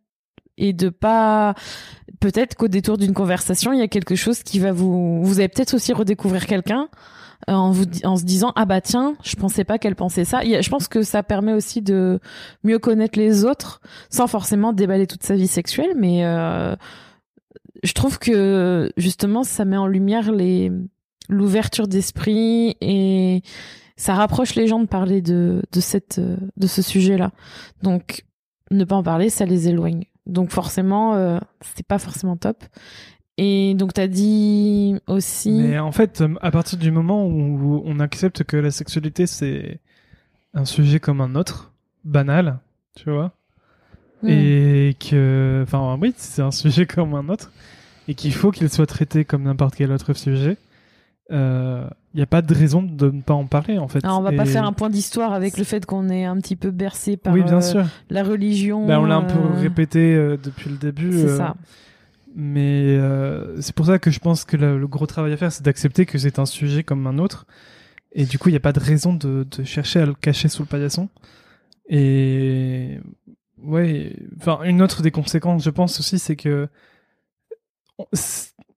[0.58, 1.54] et de pas
[2.20, 5.48] peut-être qu'au détour d'une conversation il y a quelque chose qui va vous vous allez
[5.48, 6.88] peut-être aussi redécouvrir quelqu'un
[7.46, 10.42] en, vous, en se disant ah bah tiens je pensais pas qu'elle pensait ça.
[10.42, 12.20] Je pense que ça permet aussi de
[12.64, 16.74] mieux connaître les autres sans forcément déballer toute sa vie sexuelle mais euh,
[17.82, 20.72] je trouve que justement ça met en lumière les
[21.28, 23.42] l'ouverture d'esprit et
[23.96, 27.30] ça rapproche les gens de parler de de cette de ce sujet là
[27.82, 28.24] donc
[28.70, 30.04] ne pas en parler ça les éloigne.
[30.26, 32.64] Donc forcément euh, c'est pas forcément top
[33.38, 35.52] et donc tu as dit aussi.
[35.52, 39.78] Mais en fait, euh, à partir du moment où on accepte que la sexualité c'est
[40.54, 41.72] un sujet comme un autre,
[42.04, 42.58] banal,
[42.96, 43.32] tu vois,
[44.22, 44.28] hmm.
[44.28, 47.52] et que, enfin oui, c'est un sujet comme un autre,
[48.08, 50.56] et qu'il faut qu'il soit traité comme n'importe quel autre sujet.
[51.30, 54.02] Il euh, n'y a pas de raison de ne pas en parler en fait.
[54.02, 56.56] Alors, on va pas faire un point d'histoire avec le fait qu'on est un petit
[56.56, 57.84] peu bercé par oui, bien euh, sûr.
[58.08, 58.86] la religion.
[58.86, 61.12] Ben, on l'a un peu répété depuis le début.
[61.12, 61.54] C'est ça.
[62.40, 65.64] Mais euh, c'est pour ça que je pense que le, gros travail à faire, c'est
[65.64, 67.48] d'accepter que c'est un sujet comme un autre.
[68.12, 70.62] Et du coup, il n'y a pas de raison de, chercher à le cacher sous
[70.62, 71.08] le paillasson.
[71.88, 73.00] Et
[73.60, 76.68] ouais, enfin, une autre des conséquences, je pense aussi, c'est que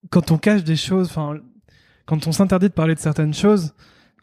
[0.10, 1.36] quand on cache des choses, enfin,
[2.08, 3.76] quand on s'interdit de parler de certaines choses,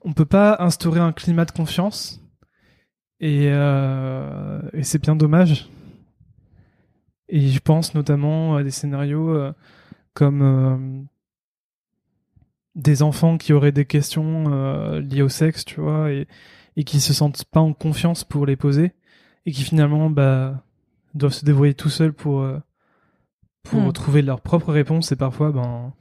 [0.02, 2.20] on peut pas instaurer un climat de confiance.
[3.20, 5.68] Et, euh, et c'est bien dommage.
[7.28, 9.52] Et je pense notamment à des scénarios euh,
[10.14, 11.02] comme euh,
[12.74, 16.26] des enfants qui auraient des questions euh, liées au sexe, tu vois, et,
[16.76, 18.92] et qui se sentent pas en confiance pour les poser,
[19.46, 20.62] et qui finalement bah,
[21.14, 22.46] doivent se débrouiller tout seuls pour,
[23.62, 23.92] pour hmm.
[23.92, 25.92] trouver leurs propres réponses, et parfois, ben,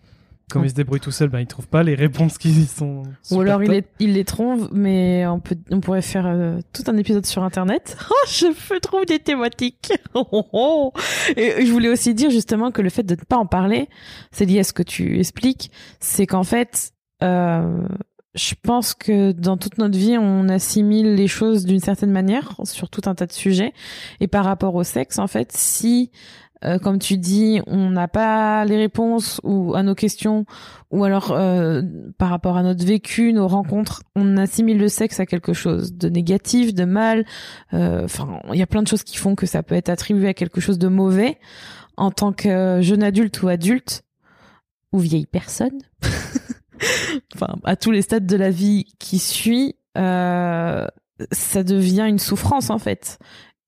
[0.49, 3.03] comme il se débrouille tout seul, ben, il trouve pas les réponses qui sont.
[3.31, 6.95] Ou alors il, il, les trouve, mais on peut, on pourrait faire euh, tout un
[6.95, 7.97] épisode sur Internet.
[8.10, 9.91] Oh, je trop des thématiques.
[10.13, 10.93] Oh, oh, oh.
[11.36, 13.89] Et je voulais aussi dire justement que le fait de ne pas en parler,
[14.31, 17.88] c'est lié à ce que tu expliques, c'est qu'en fait, euh,
[18.33, 22.89] je pense que dans toute notre vie, on assimile les choses d'une certaine manière sur
[22.89, 23.73] tout un tas de sujets.
[24.19, 26.12] Et par rapport au sexe, en fait, si
[26.65, 30.46] euh, comme tu dis, on n'a pas les réponses ou à nos questions,
[30.91, 31.82] ou alors euh,
[32.17, 36.10] par rapport à notre vécu, nos rencontres, on assimile le sexe à quelque chose de
[36.10, 37.26] négatif, de mal.
[37.74, 40.28] Euh, enfin, il y a plein de choses qui font que ça peut être attribué
[40.30, 41.38] à quelque chose de mauvais
[41.96, 44.04] en tant que jeune adulte ou adulte
[44.93, 45.80] ou vieille personne.
[47.36, 52.78] enfin, à tous les stades de la vie qui suit, ça devient une souffrance en
[52.80, 53.20] fait.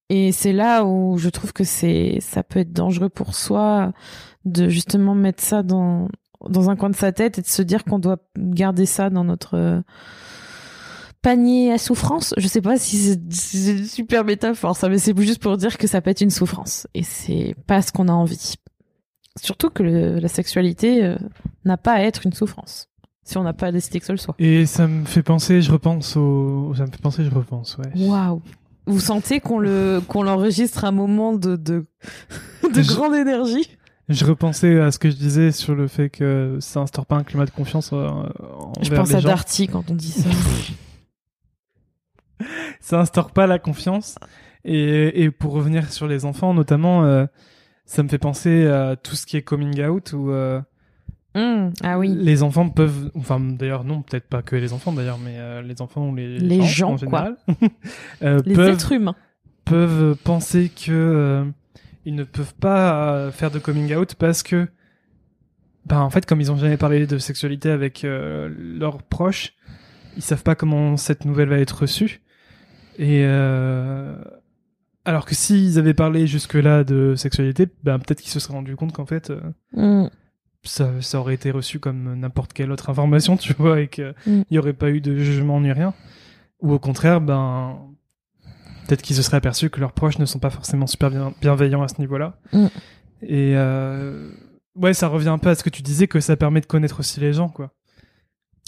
[0.10, 3.94] Et c'est là où je trouve que c'est, ça peut être dangereux pour soi
[4.46, 6.08] de justement mettre ça dans,
[6.50, 9.24] dans un coin de sa tête et de se dire qu'on doit garder ça dans
[9.24, 9.84] notre
[11.22, 12.34] panier à souffrance.
[12.38, 12.98] Je sais pas si
[13.30, 16.30] c'est une super métaphore, ça, mais c'est juste pour dire que ça peut être une
[16.30, 16.88] souffrance.
[16.94, 18.56] Et c'est pas ce qu'on a envie.
[19.42, 21.16] surtout que le- la sexualité euh,
[21.66, 22.88] n'a pas à être une souffrance
[23.24, 24.34] si on n'a pas décidé que ce le soit.
[24.40, 26.74] Et ça me fait penser, je repense au.
[26.76, 28.08] Ça me fait penser, je repense, ouais.
[28.08, 28.42] Waouh.
[28.90, 31.86] Vous sentez qu'on le qu'on l'enregistre à un moment de de,
[32.74, 33.70] de Je- grande énergie?
[34.10, 37.24] Je repensais à ce que je disais sur le fait que ça instaure pas un
[37.24, 38.10] climat de confiance euh,
[38.82, 39.30] Je pense les à gens.
[39.30, 40.30] Darty quand on dit ça.
[42.80, 44.16] Ça instaure pas la confiance.
[44.66, 47.26] Et, et pour revenir sur les enfants, notamment, euh,
[47.86, 50.62] ça me fait penser à tout ce qui est coming out où euh,
[51.36, 52.10] Hum, ah oui.
[52.18, 55.80] les enfants peuvent, enfin d'ailleurs non, peut-être pas que les enfants d'ailleurs, mais euh, les
[55.82, 56.98] enfants ou les, Les gens, en quoi.
[56.98, 57.38] général
[58.24, 59.16] euh, Les peuvent êtres humains.
[59.64, 61.46] peuvent penser que euh,
[62.06, 64.68] ils ne peuvent pas faire de coming out parce que
[65.86, 69.54] ben en fait comme ils ont jamais parlé de sexualité avec leurs proches
[70.18, 72.22] ils savent pas comment cette nouvelle va être reçue
[72.98, 73.24] et
[75.06, 78.76] alors que s'ils avaient parlé jusque là de sexualité ben peut-être qu'ils se seraient rendu
[78.76, 79.32] compte qu'en fait
[79.76, 80.10] Hum.
[80.64, 84.42] Ça, ça aurait été reçu comme n'importe quelle autre information tu vois et qu'il Mm.
[84.52, 85.94] n'y aurait pas eu de jugement ni rien
[86.62, 87.78] ou au contraire ben
[88.88, 91.84] peut-être qu'ils se seraient aperçus que leurs proches ne sont pas forcément super bien, bienveillants
[91.84, 92.66] à ce niveau-là Mm.
[93.22, 94.30] et euh,
[94.76, 97.00] ouais ça revient un peu à ce que tu disais que ça permet de connaître
[97.00, 97.72] aussi les gens quoi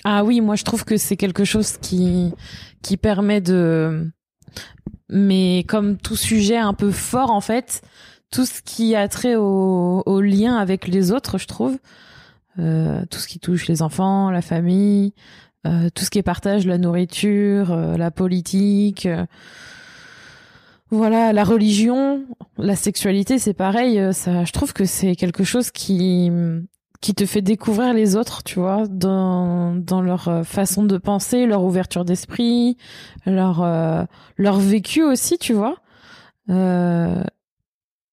[0.05, 2.33] Ah oui, moi je trouve que c'est quelque chose qui
[2.81, 4.09] qui permet de
[5.09, 7.81] mais comme tout sujet un peu fort en fait,
[8.31, 11.77] tout ce qui a trait au, au lien avec les autres, je trouve,
[12.59, 15.13] euh, tout ce qui touche les enfants, la famille,
[15.67, 19.25] euh, tout ce qui est partage, la nourriture, euh, la politique, euh,
[20.89, 22.25] voilà, la religion,
[22.57, 23.97] la sexualité, c'est pareil.
[23.99, 26.29] euh, Ça, je trouve que c'est quelque chose qui
[26.99, 31.47] qui te fait découvrir les autres, tu vois, dans dans leur euh, façon de penser,
[31.47, 32.77] leur ouverture d'esprit,
[33.25, 34.03] leur euh,
[34.37, 35.77] leur vécu aussi, tu vois.
[36.49, 37.23] Euh,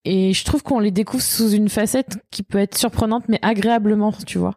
[0.04, 4.12] et je trouve qu'on les découvre sous une facette qui peut être surprenante, mais agréablement,
[4.12, 4.54] tu vois.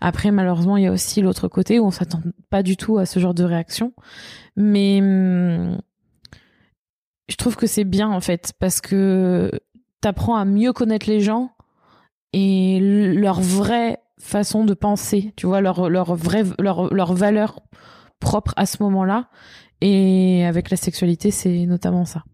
[0.00, 3.06] Après, malheureusement, il y a aussi l'autre côté où on s'attend pas du tout à
[3.06, 3.92] ce genre de réaction.
[4.56, 5.78] Mais hum,
[7.28, 9.50] je trouve que c'est bien, en fait, parce que
[10.00, 11.52] t'apprends à mieux connaître les gens
[12.32, 17.60] et leur vraie façon de penser, tu vois, leur, leur vraie, leur valeur
[18.18, 19.28] propre à ce moment-là.
[19.80, 22.24] Et avec la sexualité, c'est notamment ça.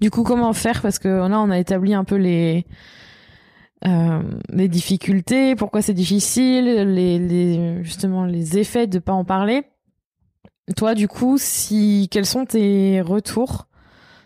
[0.00, 0.82] Du coup, comment faire?
[0.82, 2.66] Parce que là, on a établi un peu les
[3.86, 9.64] euh, les difficultés, pourquoi c'est difficile, les, justement les effets de pas en parler.
[10.74, 13.66] Toi, du coup, si quels sont tes retours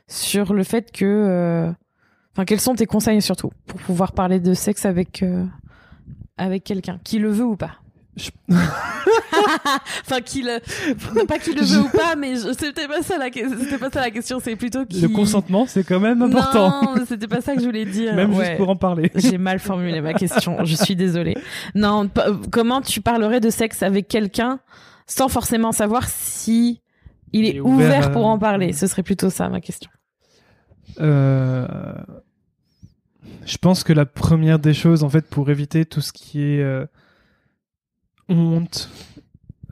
[0.07, 1.73] sur le fait que, euh,
[2.33, 5.45] enfin, quels sont tes conseils surtout pour pouvoir parler de sexe avec euh,
[6.37, 7.81] avec quelqu'un, qui le veut ou pas?
[8.19, 8.31] Je-
[10.05, 10.61] Enfin, qui le,
[11.27, 13.91] pas qui le veut ou pas, mais je- c'était pas ça la, que- c'était pas
[13.91, 15.01] ça la question, c'est plutôt qui.
[15.01, 18.15] le consentement c'est quand même important Non, c'était pas ça que je voulais dire.
[18.15, 18.45] même Ouais.
[18.47, 21.37] juste pour en parler J'ai mal formulé ma question, je suis désolée.
[21.75, 24.61] Non, pa- comment tu parlerais de sexe avec quelqu'un
[25.07, 26.81] sans forcément savoir si
[27.33, 28.73] il est Il est ouvert, ouvert à- pour en parler?
[28.73, 29.91] Ce serait plutôt ça ma question.
[31.01, 31.67] Euh,
[33.45, 36.61] je pense que la première des choses, en fait, pour éviter tout ce qui est
[36.63, 36.85] euh,
[38.29, 38.91] honte,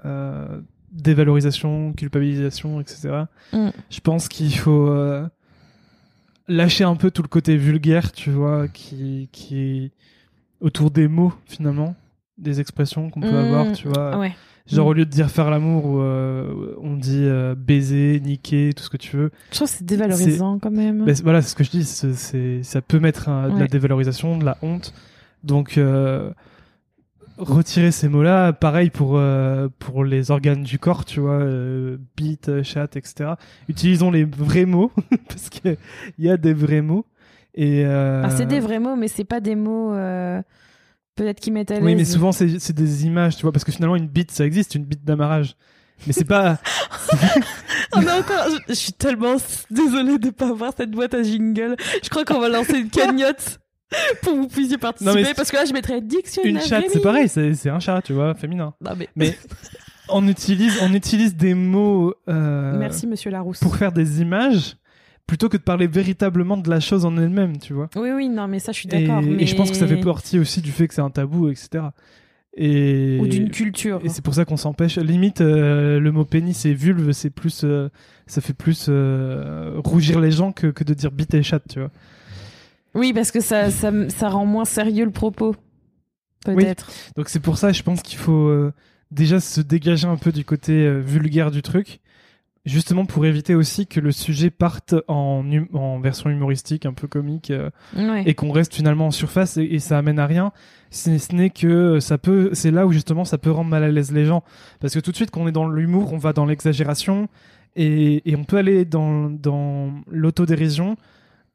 [0.04, 0.60] euh,
[0.92, 3.68] dévalorisation, culpabilisation, etc., Mm.
[3.90, 5.26] je pense qu'il faut euh,
[6.48, 9.90] lâcher un peu tout le côté vulgaire, tu vois, qui, qui est
[10.60, 11.94] autour des mots, finalement,
[12.38, 13.34] des expressions qu'on peut Mm.
[13.34, 14.18] avoir, tu vois.
[14.18, 14.34] Ouais.
[14.66, 14.88] Genre, Mm.
[14.88, 18.96] au lieu de dire faire l'amour, ou, euh, on dit baiser, niquer, tout ce que
[18.96, 19.30] tu veux.
[19.50, 21.04] Je trouve que c'est dévalorisant quand même.
[21.04, 21.84] Ben, c'est- voilà, c'est ce que je dis.
[21.84, 24.92] c'est- ça peut mettre un- de la dévalorisation, de la honte.
[25.44, 25.78] Donc,
[27.38, 32.62] retirer ces mots-là, pareil pour, euh, pour les organes du corps, tu vois, euh, bite,
[32.62, 33.32] chat, etc.
[33.68, 34.90] Utilisons les vrais mots,
[35.28, 35.76] parce qu'il
[36.18, 37.06] y a des vrais mots.
[37.54, 40.42] Et, euh, Ah, c'est des vrais mots, mais c'est pas des mots euh,
[41.14, 41.84] peut-être qui mettent à l'aise.
[41.84, 44.44] Oui, mais souvent, c'est c'est des images, tu vois, parce que finalement, une bite, ça
[44.44, 45.56] existe, une bite d'amarrage.
[46.06, 46.58] Mais c'est pas.
[47.94, 48.50] On a encore.
[48.50, 49.36] Je, je suis tellement
[49.70, 51.76] désolée de pas avoir cette boîte à jingle.
[52.02, 53.58] Je crois qu'on va lancer une cagnotte
[54.22, 55.14] pour que vous puissiez participer.
[55.14, 56.52] Non, mais parce que là, je mettrais dictionnaire.
[56.54, 58.74] une chatte, c'est pareil, c'est un chat, tu vois, féminin.
[58.80, 59.08] Non, mais...
[59.16, 59.36] Mais
[60.08, 62.14] on utilise, on utilise des mots.
[62.28, 63.60] euh, Merci, monsieur Larousse.
[63.60, 64.76] pour faire des images
[65.26, 67.88] plutôt que de parler véritablement de la chose en elle-même, tu vois.
[67.96, 69.20] Oui, oui, non, mais ça, je suis d'accord.
[69.22, 71.48] et mais- je pense que ça fait partie aussi du fait que c'est un tabou,
[71.48, 71.86] etc.
[72.58, 74.00] Et, Ou d'une culture.
[74.02, 74.96] et c'est pour ça qu'on s'empêche.
[74.96, 77.90] Limite, euh, le mot pénis et vulve, c'est plus, euh,
[78.26, 81.80] ça fait plus euh, rougir les gens que, que de dire bite et chatte, tu
[81.80, 81.90] vois.
[82.96, 85.54] Oui, parce que ça, ça, ça rend moins sérieux le propos.
[86.44, 86.90] Peut-être.
[87.16, 88.72] Donc c'est pour ça, je pense qu'il faut euh,
[89.10, 92.00] déjà se dégager un peu du côté euh, vulgaire du truc
[92.64, 97.06] justement pour éviter aussi que le sujet parte en, hum- en version humoristique, un peu
[97.06, 98.24] comique, euh, Ouais.
[98.26, 100.50] et qu'on reste finalement en surface et, et ça amène à rien.
[100.90, 103.88] Ce ce n'est que ça peut, c'est là où justement ça peut rendre mal à
[103.92, 104.42] l'aise les gens,
[104.80, 107.28] parce que tout de suite quand on est dans l'humour, on va dans l'exagération
[107.76, 110.96] et, et on peut aller dans, dans l'autodérision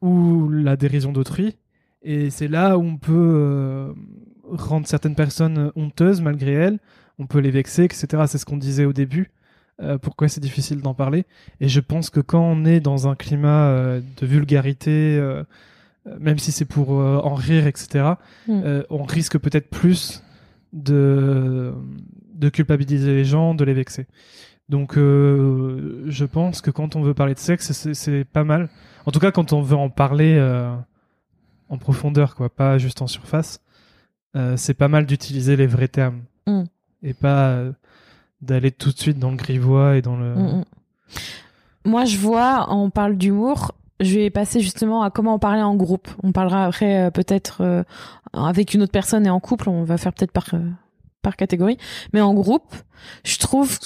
[0.01, 1.57] ou la dérision d'autrui,
[2.03, 3.93] et c'est là où on peut euh,
[4.49, 6.79] rendre certaines personnes honteuses malgré elles,
[7.19, 8.23] on peut les vexer, etc.
[8.27, 9.31] C'est ce qu'on disait au début.
[9.81, 11.25] euh, pourquoi c'est difficile d'en parler?
[11.59, 15.19] Et je pense que quand on est dans un climat euh, de vulgarité,
[16.19, 18.15] même si c'est pour en rire, etc.,
[18.47, 18.61] Mm.
[18.65, 20.23] euh, on risque peut-être plus
[20.73, 21.73] de,
[22.33, 24.07] de culpabiliser les gens, de les vexer.
[24.69, 28.69] Donc, je pense que quand on veut parler de sexe, c'est pas mal.
[29.05, 30.73] En tout cas, quand on veut en parler euh,
[31.69, 33.61] en profondeur, quoi, pas juste en surface,
[34.35, 36.63] euh, c'est pas mal d'utiliser les vrais termes Mm.
[37.03, 37.71] et pas euh,
[38.41, 40.33] d'aller tout de suite dans le grivois et dans le.
[40.33, 40.65] Mm, mm.
[41.85, 43.73] Moi, je vois, on parle d'humour.
[43.99, 46.07] Je vais passer justement à comment en parler en groupe.
[46.23, 47.85] On parlera après peut-être
[48.33, 49.69] avec une autre personne et en couple.
[49.69, 50.49] On va faire peut-être par
[51.21, 51.77] par catégorie.
[52.11, 52.73] Mais en groupe,
[53.23, 53.77] je trouve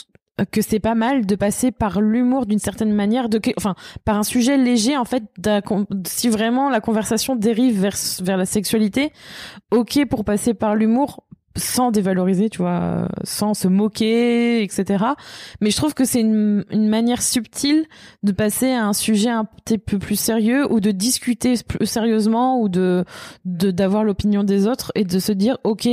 [0.51, 4.23] que c'est pas mal de passer par l'humour d'une certaine manière, de, enfin, par un
[4.23, 5.23] sujet léger en fait.
[6.05, 9.11] Si vraiment la conversation dérive vers vers la sexualité,
[9.71, 11.25] ok pour passer par l'humour
[11.57, 15.05] sans dévaloriser, tu vois, euh, sans se moquer, etc.
[15.61, 17.85] Mais je trouve que c'est une, une manière subtile
[18.23, 22.59] de passer à un sujet un petit peu plus sérieux ou de discuter plus sérieusement
[22.59, 23.05] ou de
[23.45, 25.87] d'avoir l'opinion des autres et de se dire ok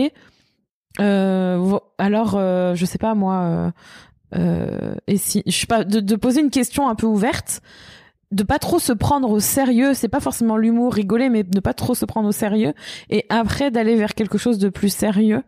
[1.01, 3.73] euh, alors euh, je sais pas moi
[4.35, 7.61] euh, et si je sais pas de, poser une question un peu ouverte
[8.31, 11.75] de pas trop se prendre au sérieux c'est pas forcément l'humour rigoler mais de pas
[11.75, 12.73] trop se prendre au sérieux
[13.11, 15.43] et après d'aller vers quelque chose de plus sérieux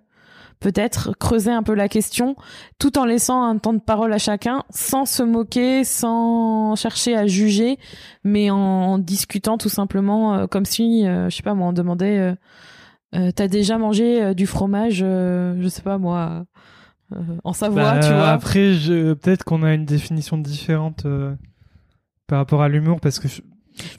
[0.61, 2.37] peut-être creuser un peu la question
[2.79, 7.27] tout en laissant un temps de parole à chacun sans se moquer sans chercher à
[7.27, 7.79] juger
[8.23, 12.35] mais en discutant tout simplement euh, comme si euh, je sais pas moi on demandait
[13.15, 16.45] euh, t'as déjà mangé du fromage je sais pas moi
[17.13, 19.13] euh, en Savoie Bah, tu vois Après, je...
[19.15, 21.35] peut-être qu'on a une définition différente euh,
[22.27, 23.43] par rapport à l'humour parce que je-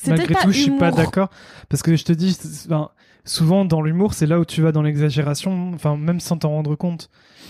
[0.07, 1.29] malgré tout, je suis pas d'accord
[1.69, 2.89] parce que je te dis, enfin,
[3.23, 6.75] souvent dans l'humour, c'est là où tu vas dans l'exagération, enfin même sans t'en rendre
[6.75, 7.09] compte.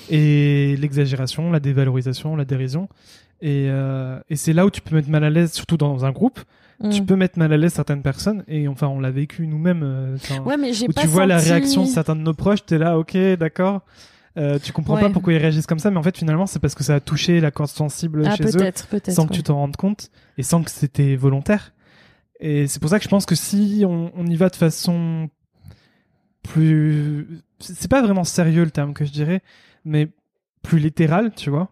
[0.10, 2.90] Et l'exagération, la dévalorisation, la dérision.
[3.42, 6.12] Et, euh, et c'est là où tu peux mettre mal à l'aise, surtout dans un
[6.12, 6.40] groupe.
[6.80, 6.90] Mm.
[6.90, 8.44] Tu peux mettre mal à l'aise certaines personnes.
[8.48, 10.18] Et enfin, on l'a vécu nous-mêmes.
[10.46, 12.98] ouais mais j'ai pas tu vois la réaction de certains de nos proches, t'es là,
[13.00, 13.82] ok, d'accord.
[14.38, 15.02] Euh, tu comprends Ouais.
[15.02, 17.00] pas pourquoi ils réagissent comme ça, mais en fait, finalement, c'est parce que ça a
[17.00, 20.10] touché la corde sensible ah chez eux peut-être peut-être sans que tu t'en rendes compte
[20.38, 21.74] et sans que c'était volontaire.
[22.42, 25.30] Et c'est pour ça que je pense que si on, on y va de façon
[26.44, 29.42] plus, c'est pas vraiment sérieux le terme que je dirais,
[29.84, 30.10] mais
[30.62, 31.70] plus littéral, tu vois.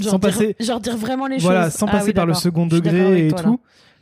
[0.00, 2.26] genre, sans dire, passer- genre dire vraiment les voilà, choses sans Ah passer oui, par
[2.26, 3.60] le second degré et toi, tout.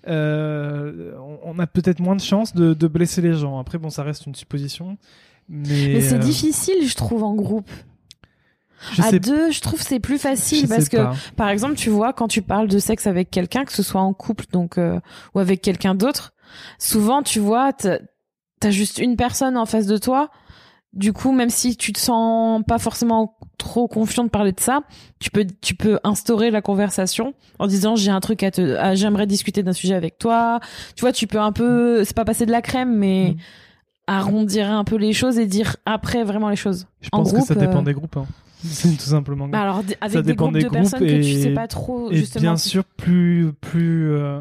[0.08, 3.58] euh, on- on a peut-être moins de chances de, de blesser les gens.
[3.58, 4.98] Après, bon, ça reste une supposition.
[5.48, 7.70] Mais, mais c'est euh, difficile je trouve en groupe
[8.92, 11.14] Je à sais, deux je trouve c'est plus facile parce que pas.
[11.36, 14.12] Par exemple, tu vois, quand tu parles de sexe avec quelqu'un, que ce soit en
[14.12, 15.00] couple donc euh,
[15.34, 16.32] ou avec quelqu'un d'autre,
[16.78, 17.98] souvent, tu vois, t'as
[18.62, 20.30] as juste une personne en face de toi.
[20.92, 24.82] Du coup, même si tu te sens pas forcément trop confiant de parler de ça,
[25.18, 29.26] tu peux tu peux instaurer la conversation en disant j'ai un truc à te j'aimerais
[29.26, 30.60] discuter d'un sujet avec toi.
[30.94, 33.36] Tu vois, tu peux un peu c'est pas passer de la crème mais Mm.
[34.06, 36.86] arrondir un peu les choses et dire après vraiment les choses.
[37.00, 38.16] Je en pense que ça groupe, dépend euh, des groupes.
[38.16, 38.26] hein.
[38.68, 39.46] C'est tout simplement.
[39.48, 42.10] Bah alors avec des dépend groupes des de groupes personnes que tu sais pas trop
[42.10, 42.40] Et justement.
[42.42, 44.40] bien sûr, plus plus euh,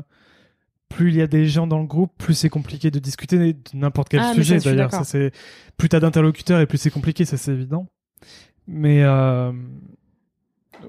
[0.89, 3.55] plus il y a des gens dans le groupe, plus c'est compliqué de discuter de
[3.73, 4.59] n'importe quel Ah, sujet.
[4.59, 5.31] ça, D'ailleurs, ça c'est
[5.77, 7.88] plus t'as d'interlocuteurs et plus c'est compliqué, ça c'est évident.
[8.67, 9.51] Mais euh,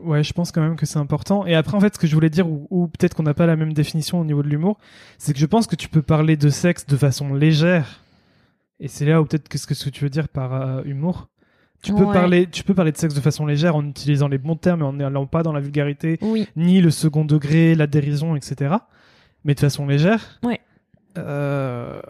[0.03, 1.47] ouais, je pense quand même que c'est important.
[1.47, 3.47] Et après, en fait, ce que je voulais dire, ou, ou peut-être qu'on n'a pas
[3.47, 4.79] la même définition au niveau de l'humour,
[5.18, 8.03] c'est que je pense que tu peux parler de sexe de façon légère.
[8.81, 11.29] Et c'est là où peut-être qu'est-ce que ce que tu veux dire par euh, humour.
[11.85, 12.12] Tu peux Ouais.
[12.14, 14.85] parler, tu peux parler de sexe de façon légère en utilisant les bons termes et
[14.85, 16.49] en n'allant pas dans la vulgarité Oui.
[16.57, 18.75] ni le second degré, la dérision, etc.
[19.44, 20.40] Mais de façon légère.
[20.42, 20.61] Ouais.
[21.19, 22.00] Euh,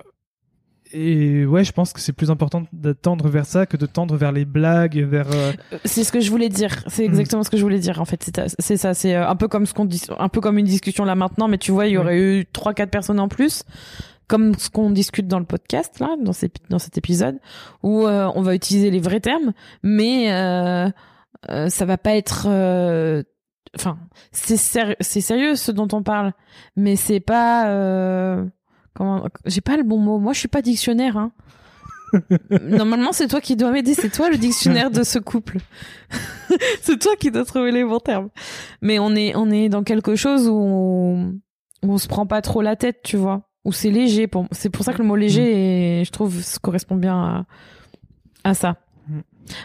[0.96, 4.16] Et ouais, je pense que c'est plus important de tendre vers ça que de tendre
[4.16, 5.26] vers les blagues, vers.
[5.32, 5.53] euh,
[5.84, 6.70] C'est ce que je voulais dire.
[6.86, 7.11] C'est Mm.
[7.11, 8.01] exactement ce que je voulais dire.
[8.01, 8.30] En fait,
[8.61, 8.94] c'est ça.
[8.94, 11.49] C'est euh, un peu comme ce qu'on dit, un peu comme une discussion là maintenant.
[11.49, 13.64] Mais tu vois, il y aurait eu trois, quatre personnes en plus,
[14.29, 17.39] comme ce qu'on discute dans le podcast là, dans, ces, dans cet épisode,
[17.83, 19.53] où euh, on va utiliser les vrais termes,
[19.83, 20.89] mais euh,
[21.51, 22.47] euh, ça va pas être.
[22.49, 23.22] euh,
[23.77, 23.99] Enfin,
[24.31, 26.33] c'est séri- c'est sérieux ce dont on parle,
[26.77, 27.68] mais c'est pas.
[27.70, 28.45] euh,
[28.95, 30.20] Comment J'ai pas le bon mot.
[30.20, 31.16] Moi, je suis pas dictionnaire.
[31.16, 31.33] Hein.
[32.62, 33.95] Normalement, c'est toi qui dois m'aider.
[33.95, 35.59] C'est toi le dictionnaire de ce couple.
[36.83, 38.29] c'est toi qui dois trouver les bons termes.
[38.81, 41.33] Mais on est, on est dans quelque chose où on,
[41.83, 43.49] où on se prend pas trop la tête, tu vois.
[43.64, 44.26] Où c'est léger.
[44.26, 44.46] Pour...
[44.52, 47.44] C'est pour ça que le mot léger, et je trouve, ça correspond bien à,
[48.50, 48.76] à ça.
[49.08, 49.20] Mm.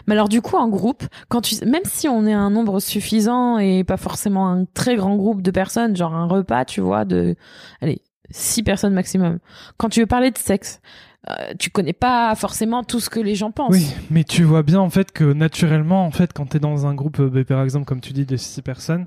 [0.06, 3.58] Mais alors du coup en groupe, quand tu même si on est un nombre suffisant
[3.58, 7.34] et pas forcément un très grand groupe de personnes, genre un repas, tu vois, de
[7.80, 9.38] allez six personnes maximum.
[9.78, 10.80] Quand tu veux parler de sexe,
[11.28, 13.72] euh, tu connais pas forcément tout ce que les gens pensent.
[13.72, 16.94] Oui, mais tu vois bien en fait que naturellement, en fait, quand t'es dans un
[16.94, 19.06] groupe, euh, bah, par exemple, comme tu dis, de six personnes,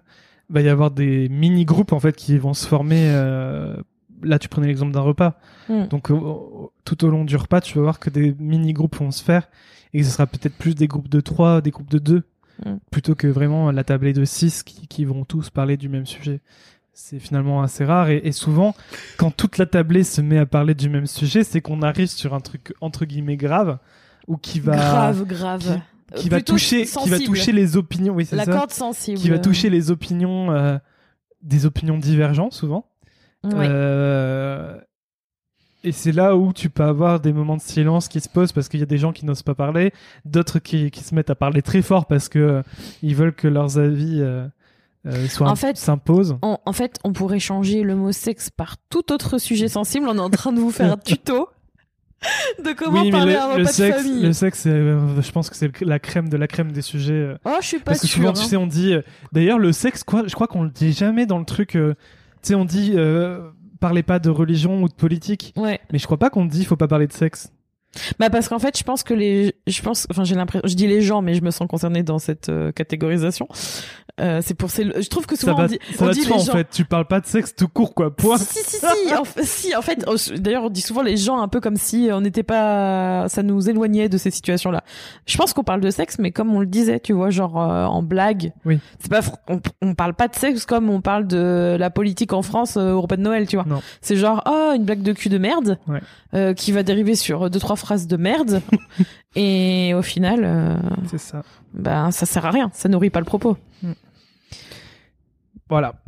[0.50, 3.10] va y avoir des mini-groupes en fait qui vont se former.
[3.10, 3.76] euh,
[4.24, 5.40] Là, tu prenais l'exemple d'un repas.
[5.70, 5.88] Mm.
[5.88, 9.24] Donc, au- tout au long du repas, tu vas voir que des mini-groupes vont se
[9.24, 9.48] faire
[9.94, 12.24] et que ce sera peut-être plus des groupes de trois, des groupes de deux,
[12.66, 12.76] Mm.
[12.92, 16.40] plutôt que vraiment la tablée de six qui, qui vont tous parler du même sujet.
[16.96, 18.76] C'est finalement assez rare et, et souvent,
[19.18, 22.36] quand toute la tablée se met à parler du même sujet, c'est qu'on arrive sur
[22.36, 23.80] un truc entre guillemets grave
[24.28, 25.80] ou qui va grave, grave.
[26.16, 29.18] qui Euh, va toucher qui va toucher les opinions oui c'est la ça corde sensible.
[29.18, 30.78] qui va toucher les opinions euh,
[31.42, 32.86] des opinions divergentes souvent
[33.44, 33.68] Ouais.
[33.70, 34.80] Euh,
[35.84, 38.70] et c'est là où tu peux avoir des moments de silence qui se posent parce
[38.70, 39.92] qu'il y a des gens qui n'osent pas parler,
[40.24, 42.62] d'autres qui, qui se mettent à parler très fort parce que euh,
[43.02, 44.48] ils veulent que leurs avis euh,
[45.08, 46.38] euh, soient En fait- s'imposent.
[46.42, 50.08] On- en fait, on pourrait changer le mot sexe par tout autre sujet sensible.
[50.08, 51.50] On est en train de vous faire un tuto
[52.64, 54.22] de comment oui, parler le, à un repas de famille.
[54.24, 57.36] le sexe, je pense que c'est la crème de la crème des sujets.
[57.44, 58.16] Oh, je suis pas Parce que sûre.
[58.20, 58.34] souvent, hein.
[58.42, 58.96] tu sais, on dit.
[59.34, 61.78] D'ailleurs, le sexe, quoi, je crois qu'on le dit jamais dans le truc.
[62.44, 62.94] Tu sais, on dit.
[62.96, 65.54] euh, parlez pas de religion ou de politique.
[65.58, 65.80] Ouais.
[65.92, 67.52] Mais je crois pas qu'on dit faut pas parler de sexe.
[68.18, 70.88] Bah parce qu'en fait, je pense que les, je pense, enfin j'ai l'impression, je dis
[70.88, 73.48] les gens, mais je me sens concernée dans cette euh, catégorisation.
[74.22, 76.24] Euh, c'est pour ces, je trouve que souvent va, on dit, ça on va dit
[76.26, 76.52] les en gens.
[76.52, 76.68] fait.
[76.72, 78.16] Tu parles pas de sexe tout court, quoi.
[78.16, 78.38] Point.
[78.38, 81.18] Si si si, si, en, fait- si, en fait, oh, d'ailleurs on dit souvent les
[81.18, 84.84] gens un peu comme si on n'était pas, ça nous éloignait de ces situations-là.
[85.26, 87.86] Je pense qu'on parle de sexe, mais comme on le disait, tu vois, genre euh,
[87.86, 88.54] en blague.
[88.66, 88.78] Oui.
[89.00, 92.44] C'est pas, on, on parle pas de sexe comme on parle de la politique en
[92.44, 93.66] France euh, au repas de Noël, tu vois.
[94.02, 96.54] C'est genre oh une blague de cul de merde, Ouais.
[96.54, 98.62] qui va dériver sur deux trois phrases de merde,
[99.36, 100.78] et au final,
[101.10, 101.42] C'est ça.
[101.74, 103.58] ben ça sert à rien, ça nourrit pas le propos.
[105.74, 105.96] Voilà.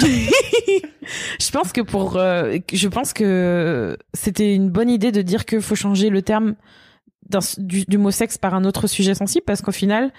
[0.00, 5.60] je pense que pour, euh, je pense que c'était une bonne idée de dire qu'il
[5.60, 6.54] faut changer le terme
[7.58, 10.12] du mot sexe par un autre sujet sensible parce qu'au final,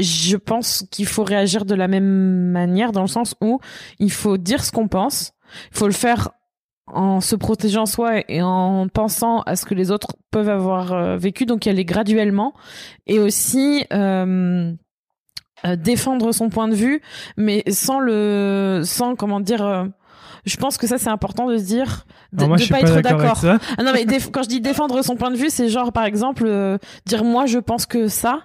[0.00, 3.60] je pense qu'il faut réagir de la même manière dans le sens où
[4.00, 5.30] il faut dire ce qu'on pense,
[5.70, 6.30] il faut le faire
[6.88, 11.16] en se protégeant soi et en pensant à ce que les autres peuvent avoir euh,
[11.16, 12.52] vécu, donc y aller graduellement
[13.06, 14.72] et aussi euh,
[15.66, 17.00] euh, défendre son point de vue,
[17.36, 19.64] mais sans le, sans comment dire.
[19.64, 19.84] euh,
[20.46, 23.44] je pense que ça c'est important de se dire de, moi, pas pas être d'accord.
[23.76, 26.44] Ah non mais quand je dis défendre son point de vue, c'est genre par exemple
[26.46, 28.40] euh, dire moi je pense que ça,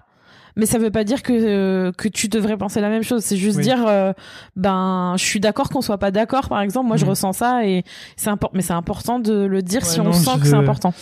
[0.58, 3.24] mais ça veut pas dire que euh, que tu devrais penser la même chose.
[3.24, 3.64] C'est juste Oui.
[3.64, 4.12] dire euh,
[4.58, 6.50] ben je suis d'accord qu'on soit pas d'accord.
[6.50, 7.10] Par exemple, moi je Mhm.
[7.12, 7.84] ressens ça et
[8.18, 10.94] c'est important, mais c'est important de le dire Ouais, si on sent que c'est important.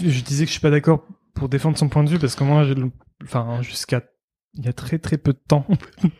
[0.00, 1.02] Je, disais que je suis pas d'accord
[1.34, 2.92] pour défendre son point de vue parce que moi, j'ai le-
[3.24, 4.02] enfin, jusqu'à
[4.56, 5.66] il y a très très peu de temps,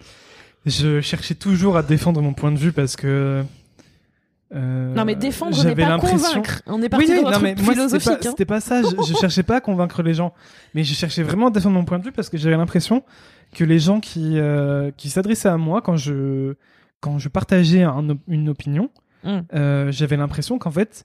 [0.66, 3.45] je cherchais toujours à défendre mon point de vue parce que.
[4.55, 6.62] euh, non mais défendre n'est j'avais pas convaincre.
[6.66, 8.05] On est parti oui, dans non, mais moi, c'était philosophique.
[8.07, 8.30] pas, hein.
[8.30, 8.83] c'était pas ça.
[8.83, 10.33] Je, je cherchais pas à convaincre les gens,
[10.74, 13.03] mais je cherchais vraiment à défendre mon point de vue parce que j'avais l'impression
[13.55, 16.55] que les gens qui euh, qui s'adressaient à moi quand je
[17.01, 18.91] quand je partageais un une opinion,
[19.24, 19.39] Mm.
[19.55, 21.05] euh, j'avais l'impression qu'en fait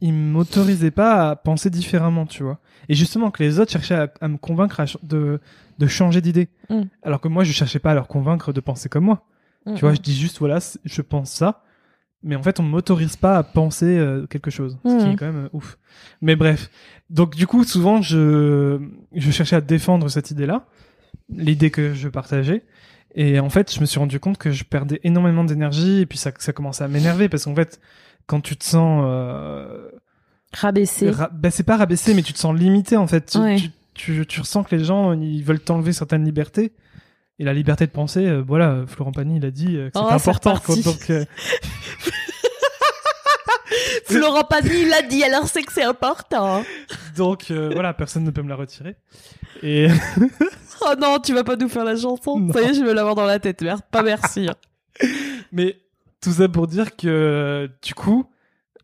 [0.00, 2.58] ils m'autorisaient pas à penser différemment, tu vois.
[2.88, 5.38] Et justement que les autres cherchaient à, à me convaincre à de
[5.78, 6.82] de changer d'idée, Mm.
[7.02, 9.24] alors que moi je cherchais pas à leur convaincre de penser comme moi.
[9.66, 9.96] Mm, Tu vois, mm.
[9.96, 11.62] je dis juste voilà, je pense ça,
[12.22, 15.26] mais en fait on m'autorise pas à penser euh, quelque chose, ce qui est quand
[15.26, 15.78] même euh, ouf.
[16.20, 16.70] Mais bref,
[17.10, 18.80] donc du coup souvent je
[19.14, 20.66] je cherchais à défendre cette idée-là,
[21.28, 22.64] l'idée que je partageais,
[23.14, 26.18] et en fait je me suis rendu compte que je perdais énormément d'énergie et puis
[26.18, 27.80] ça ça commençait à m'énerver parce qu'en fait
[28.26, 29.88] quand tu te sens euh,
[30.52, 31.10] Rabaisser.
[31.10, 33.56] ra- bah, c'est pas rabaissé mais tu te sens limité en fait, tu, Ouais.
[33.56, 36.72] tu, tu, tu ressens que les gens ils veulent t'enlever certaines libertés.
[37.40, 40.12] Et la liberté de penser, euh, voilà, Florent Pagny, il a dit euh, que c'était
[40.12, 40.58] Oh, c'est important.
[40.58, 40.74] quoi.
[40.76, 41.24] donc, euh,
[44.06, 46.64] Florent Pagny l'a dit, alors c'est que c'est important.
[47.16, 48.96] donc euh, voilà, personne ne peut me la retirer.
[49.62, 49.88] Et
[50.80, 52.38] Oh non, tu vas pas nous faire la chanson.
[52.38, 52.52] Non.
[52.52, 53.62] Ça y est, je vais l'avoir dans la tête.
[53.62, 54.48] Merde, pas merci.
[55.52, 55.76] mais
[56.20, 58.26] tout ça pour dire que du coup,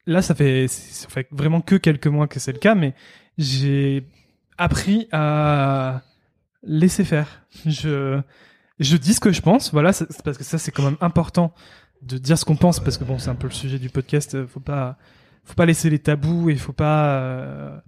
[0.07, 2.95] là, ça fait ça fait vraiment que quelques mois que c'est le cas, mais
[3.39, 4.07] j'ai
[4.59, 6.03] appris à
[6.63, 7.43] laisser faire.
[7.67, 8.21] Je
[8.81, 9.93] je dis ce que je pense, voilà,
[10.25, 11.55] parce que ça c'est quand même important
[12.03, 14.35] de dire ce qu'on pense parce que bon, c'est un peu le sujet du podcast.
[14.35, 14.99] euh, Faut pas
[15.45, 17.79] faut pas laisser les tabous et faut pas euh,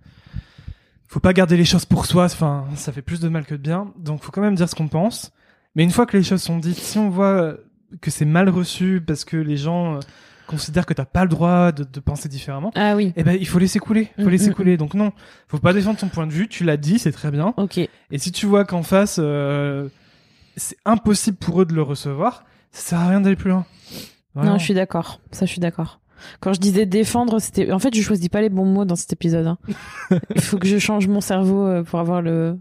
[1.08, 2.24] faut pas garder les choses pour soi.
[2.24, 3.92] Enfin, ça fait plus de mal que de bien.
[3.98, 5.32] Donc, faut quand même dire ce qu'on pense.
[5.74, 7.54] Mais une fois que les choses sont dites, si on voit
[8.00, 10.00] que c'est mal reçu parce que les gens
[10.46, 13.12] euh, considèrent que t'as pas le droit de, de penser différemment, Ah oui.
[13.16, 14.08] eh ben il faut laisser couler.
[14.18, 14.76] Il faut Mm, laisser mm, couler.
[14.76, 15.12] Donc non,
[15.48, 16.48] faut pas défendre ton point de vue.
[16.48, 17.54] Tu l'as dit, c'est très bien.
[17.56, 17.78] Ok.
[17.78, 19.88] Et si tu vois qu'en face, euh,
[20.56, 23.64] c'est impossible pour eux de le recevoir, ça sert à rien d'aller plus loin.
[24.34, 25.20] Non, je suis d'accord.
[25.32, 26.00] Ça, je suis d'accord.
[26.40, 27.72] Quand je disais défendre, c'était.
[27.72, 29.46] En fait, je choisis pas les bons mots dans cet épisode.
[29.46, 29.58] hein.
[30.34, 32.58] Il faut que je change mon cerveau euh, pour avoir le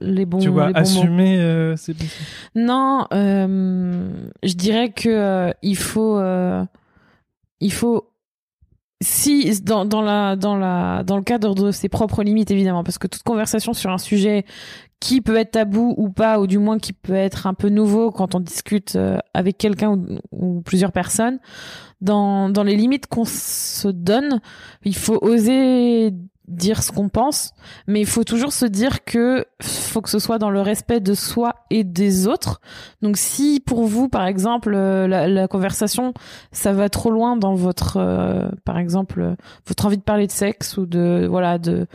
[0.00, 0.86] les bons, Tu vois, les bons mots.
[0.86, 2.12] assumer, euh, c'est possible.
[2.54, 4.08] Non, euh,
[4.42, 6.64] je dirais que euh, il faut, euh,
[7.62, 8.12] il faut,
[9.00, 12.98] si dans, dans la dans la dans le cadre de ses propres limites évidemment, parce
[12.98, 14.44] que toute conversation sur un sujet
[15.00, 18.10] qui peut être tabou ou pas, ou du moins qui peut être un peu nouveau
[18.10, 21.38] quand on discute euh, avec quelqu'un ou, ou plusieurs personnes,
[22.00, 24.40] dans dans les limites qu'on se donne,
[24.84, 26.12] il faut oser
[26.48, 27.52] dire ce qu'on pense,
[27.86, 31.14] mais il faut toujours se dire que faut que ce soit dans le respect de
[31.14, 32.60] soi et des autres.
[33.00, 36.12] Donc si pour vous, par exemple, euh, la, conversation,
[36.50, 39.34] ça va trop loin dans votre, euh, par exemple, euh,
[39.66, 41.86] votre envie de parler de sexe ou de, voilà, de,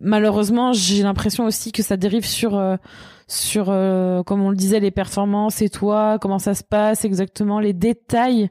[0.00, 2.60] malheureusement, j'ai l'impression aussi que ça dérive sur,
[3.28, 7.74] sur, comme on le disait, les performances et toi, comment ça se passe exactement, les
[7.74, 8.50] détails.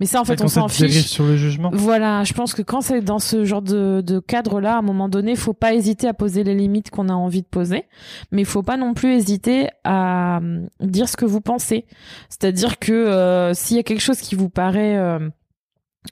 [0.00, 1.06] Mais ça, en fait, on s'en fiche.
[1.06, 1.70] sur le jugement.
[1.72, 5.08] Voilà, je pense que quand c'est dans ce genre de, de cadre-là, à un moment
[5.08, 7.84] donné, faut pas hésiter à poser les limites qu'on a envie de poser,
[8.32, 11.86] mais il faut pas non plus hésiter à euh, dire ce que vous pensez.
[12.28, 15.18] C'est-à-dire que euh, s'il y a quelque chose qui vous paraît euh,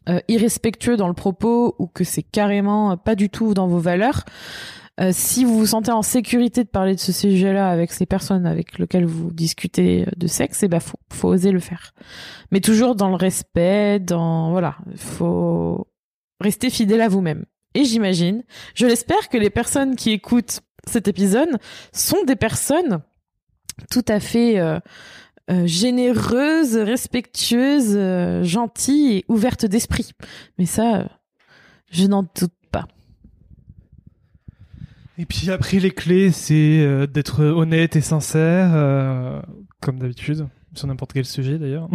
[0.08, 4.24] euh, irrespectueux dans le propos ou que c'est carrément pas du tout dans vos valeurs,
[5.03, 8.46] euh, si vous vous sentez en sécurité de parler de ce sujet-là avec ces personnes
[8.46, 11.92] avec lesquelles vous discutez de sexe, eh ben faut, oser le faire.
[12.50, 15.86] Mais toujours dans le respect, dans voilà, faut
[16.40, 17.44] rester fidèle à vous-même.
[17.74, 18.44] Et j'imagine,
[18.74, 21.59] je l'espère que les personnes qui écoutent cet épisode
[21.92, 23.03] sont des personnes
[23.90, 24.78] tout à fait euh,
[25.50, 30.12] euh, généreuses, respectueuses, euh, gentilles et ouvertes d'esprit.
[30.57, 31.05] Mais ça, euh,
[31.90, 32.53] je n'en doute.
[35.22, 39.40] Et puis après, les clés, c'est euh, d'être honnête et sincère, euh,
[39.80, 41.88] comme d'habitude, sur n'importe quel sujet d'ailleurs.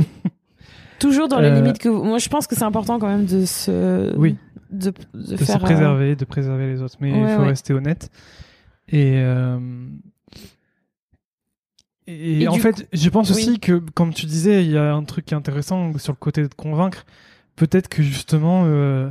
[1.00, 2.04] Toujours dans les Euh, limites que vous...
[2.06, 4.38] moi je pense que c'est important quand même de se Oui.
[4.72, 7.48] de, de de se faire préserver, de préserver les autres, mais il Ouais, faut ouais.
[7.50, 8.10] rester honnête.
[8.88, 9.22] Et,
[12.08, 13.36] et, Et en fait, je pense oui.
[13.36, 16.18] aussi que, comme tu disais, il y a un truc qui est intéressant sur le
[16.18, 17.06] côté de convaincre.
[17.58, 19.10] Peut-être que justement, euh,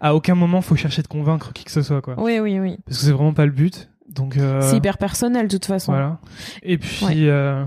[0.00, 2.14] à aucun moment, faut chercher de convaincre qui que ce soit, quoi.
[2.18, 2.78] Oui oui oui.
[2.86, 3.88] Parce que c'est vraiment pas le but.
[4.08, 5.92] Donc, euh, C'est hyper personnel de toute façon.
[5.92, 6.18] voilà.
[6.62, 7.14] Et puis, Ouais.
[7.28, 7.64] euh,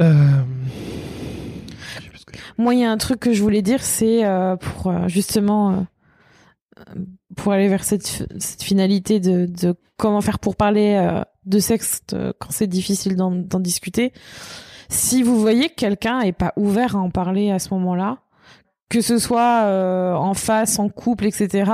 [0.00, 0.42] euh,
[2.26, 4.22] que- Moi, il y a un truc que je voulais dire, c'est
[4.60, 5.86] pour justement
[7.36, 12.50] pour aller vers cette, cette finalité de, de comment faire pour parler de sexe quand
[12.50, 14.12] c'est difficile d'en d'en discuter.
[14.88, 18.18] Si vous voyez que quelqu'un est pas ouvert à en parler à ce moment-là,
[18.94, 21.70] que ce soit euh, en face, en couple, etc.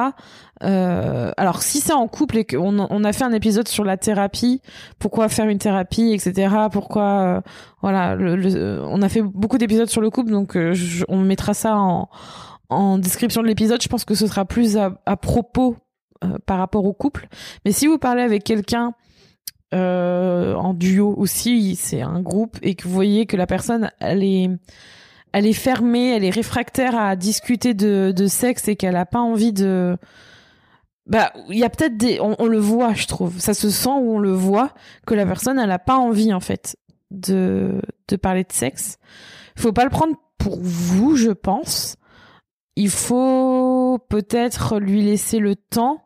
[0.62, 3.98] Euh, alors si c'est en couple et qu'on on a fait un épisode sur la
[3.98, 4.62] thérapie,
[4.98, 6.54] pourquoi faire une thérapie, etc.
[6.72, 7.40] Pourquoi euh,
[7.82, 11.18] voilà, le, le- on a fait beaucoup d'épisodes sur le couple, donc euh, je- on
[11.18, 12.08] mettra ça en,
[12.70, 13.82] en description de l'épisode.
[13.82, 15.76] Je pense que ce sera plus à, à propos
[16.24, 17.28] euh, par rapport au couple.
[17.66, 18.94] Mais si vous parlez avec quelqu'un
[19.74, 24.24] euh, en duo aussi, c'est un groupe, et que vous voyez que la personne, elle
[24.24, 24.50] est,
[25.32, 29.20] elle est fermée, elle est réfractaire à discuter de, de sexe et qu'elle a pas
[29.20, 29.96] envie de
[31.06, 33.38] bah il y a peut-être des on, le voit je trouve.
[33.38, 34.74] Ça se sent ou on le voit
[35.06, 36.76] que la personne elle a pas envie en fait
[37.10, 38.98] de de parler de sexe.
[39.56, 41.96] Faut pas le prendre pour vous je pense.
[42.76, 46.04] Il faut peut-être lui laisser le temps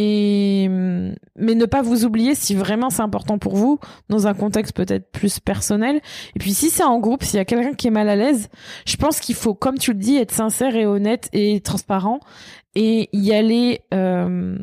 [0.00, 5.10] mais ne pas vous oublier si vraiment c'est important pour vous dans un contexte peut-être
[5.10, 6.00] plus personnel.
[6.36, 8.48] Et puis si c'est en groupe s'il y a quelqu'un qui est mal à l'aise
[8.86, 12.20] je pense qu'il faut comme tu le dis être sincère et honnête et transparent
[12.74, 14.56] et y aller euh,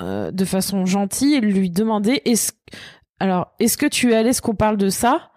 [0.00, 2.22] euh, de façon gentille et lui demander
[3.20, 5.30] alors est-ce que tu es à l'aise qu'on parle de ça?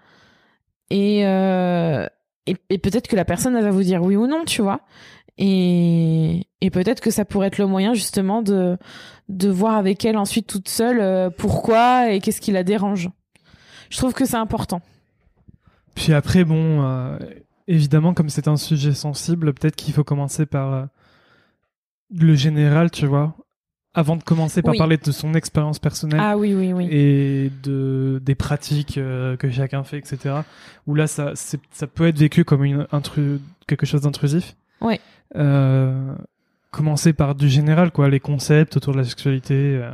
[0.89, 2.07] Et euh,
[2.47, 4.81] et, et peut-être que la personne elle va vous dire oui ou non tu vois?
[5.37, 8.77] Et et peut-être que ça pourrait être le moyen justement de
[9.29, 13.09] de voir avec elle ensuite toute seule euh, pourquoi et qu'est-ce qui la dérange
[13.89, 14.81] je trouve que c'est important
[15.93, 17.17] Puis après, bon, euh,
[17.67, 20.85] évidemment, comme c'est un sujet sensible, peut-être qu'il faut commencer par euh,
[22.09, 23.35] le général, tu vois,
[23.93, 24.77] avant de commencer par Oui.
[24.79, 29.49] parler de son expérience personnelle ah oui oui oui et de des pratiques euh, que
[29.51, 30.37] chacun fait, etc.
[30.87, 34.55] Où là, ça, ça peut être vécu comme une intru- quelque chose d'intrusif.
[34.81, 34.99] Ouais.
[35.35, 36.13] Euh,
[36.71, 39.53] commencer par du général, quoi, les concepts autour de la sexualité.
[39.81, 39.91] euh,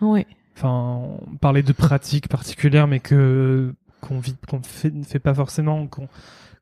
[0.00, 0.26] Oui.
[0.56, 1.02] Enfin,
[1.40, 6.08] parler de pratiques particulières, mais que qu'on vit, qu'on fait, ne fait pas forcément, qu'on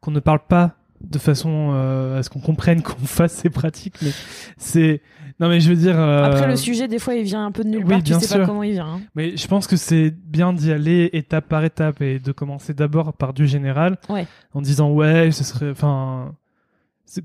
[0.01, 3.97] qu'on ne parle pas de façon euh, à ce qu'on comprenne qu'on fasse ces pratiques.
[4.03, 4.11] Mais
[4.57, 5.01] c'est
[5.41, 5.99] non, mais je veux dire.
[5.99, 8.03] euh, Après, le sujet, des fois, il vient un peu de nulle oui, part.
[8.03, 8.39] Tu sais sûr.
[8.39, 8.87] pas comment il vient.
[8.87, 9.01] hein.
[9.15, 13.13] Mais je pense que c'est bien d'y aller étape par étape et de commencer d'abord
[13.15, 14.27] par du général, Ouais.
[14.55, 16.35] en disant ouais, ce serait, enfin,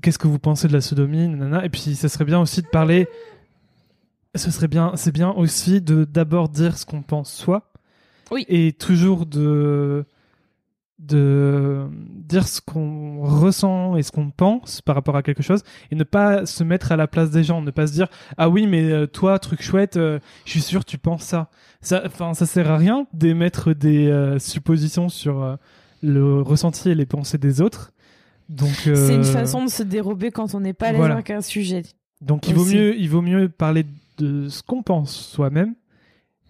[0.00, 1.64] qu'est-ce que vous pensez de la sodomie, nanana.
[1.64, 3.08] Et puis, ça serait bien aussi de parler.
[4.34, 7.70] Ce serait bien, c'est bien aussi de d'abord dire ce qu'on pense soi.
[8.30, 8.46] Oui.
[8.48, 10.06] Et toujours de
[11.02, 11.88] de
[12.28, 16.04] dire ce qu'on ressent et ce qu'on pense par rapport à quelque chose et ne
[16.04, 18.06] pas se mettre à la place des gens, ne pas se dire
[18.38, 21.50] ah oui mais euh, toi truc chouette, euh, je suis sûr tu penses ça.
[21.80, 25.56] Ça enfin ça sert à rien d'émettre des euh, suppositions sur euh,
[26.02, 27.92] le ressenti et les pensées des autres.
[28.52, 31.14] Donc euh, C'est une façon de se dérober quand on n'est pas à l'aise voilà.
[31.14, 31.82] avec un sujet.
[32.20, 32.76] donc il vaut aussi.
[32.76, 33.86] mieux il vaut mieux parler
[34.18, 35.74] de ce qu'on pense soi-même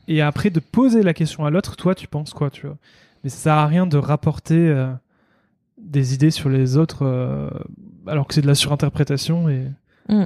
[0.08, 2.76] et après de poser la question à l'autre, toi tu penses quoi, tu vois?
[3.22, 4.92] Mais ça sert à rien de rapporter euh,
[5.78, 7.48] des idées sur les autres euh,
[8.08, 9.66] alors que c'est de la surinterprétation et
[10.08, 10.24] Mm.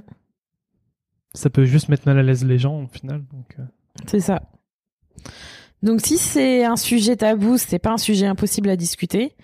[1.34, 3.22] ça peut juste mettre mal à l'aise les gens au final.
[3.60, 3.62] Euh,
[4.06, 4.40] C'est ça.
[5.82, 9.34] Donc si c'est un sujet tabou, c'est pas un sujet impossible à discuter.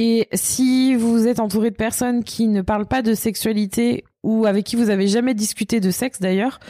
[0.00, 4.64] Et si vous êtes entouré de personnes qui ne parlent pas de sexualité ou avec
[4.64, 6.60] qui vous avez jamais discuté de sexe d'ailleurs,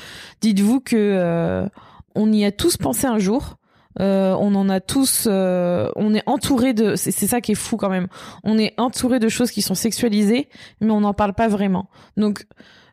[0.40, 1.68] dites-vous que euh,
[2.14, 3.58] on y a tous pensé un jour.
[4.00, 7.76] Euh, on en a tous, euh, on est entouré de, c'est ça qui est fou
[7.76, 8.06] quand même.
[8.44, 10.48] On est entouré de choses qui sont sexualisées,
[10.80, 11.90] mais on n'en parle pas vraiment.
[12.16, 12.46] Donc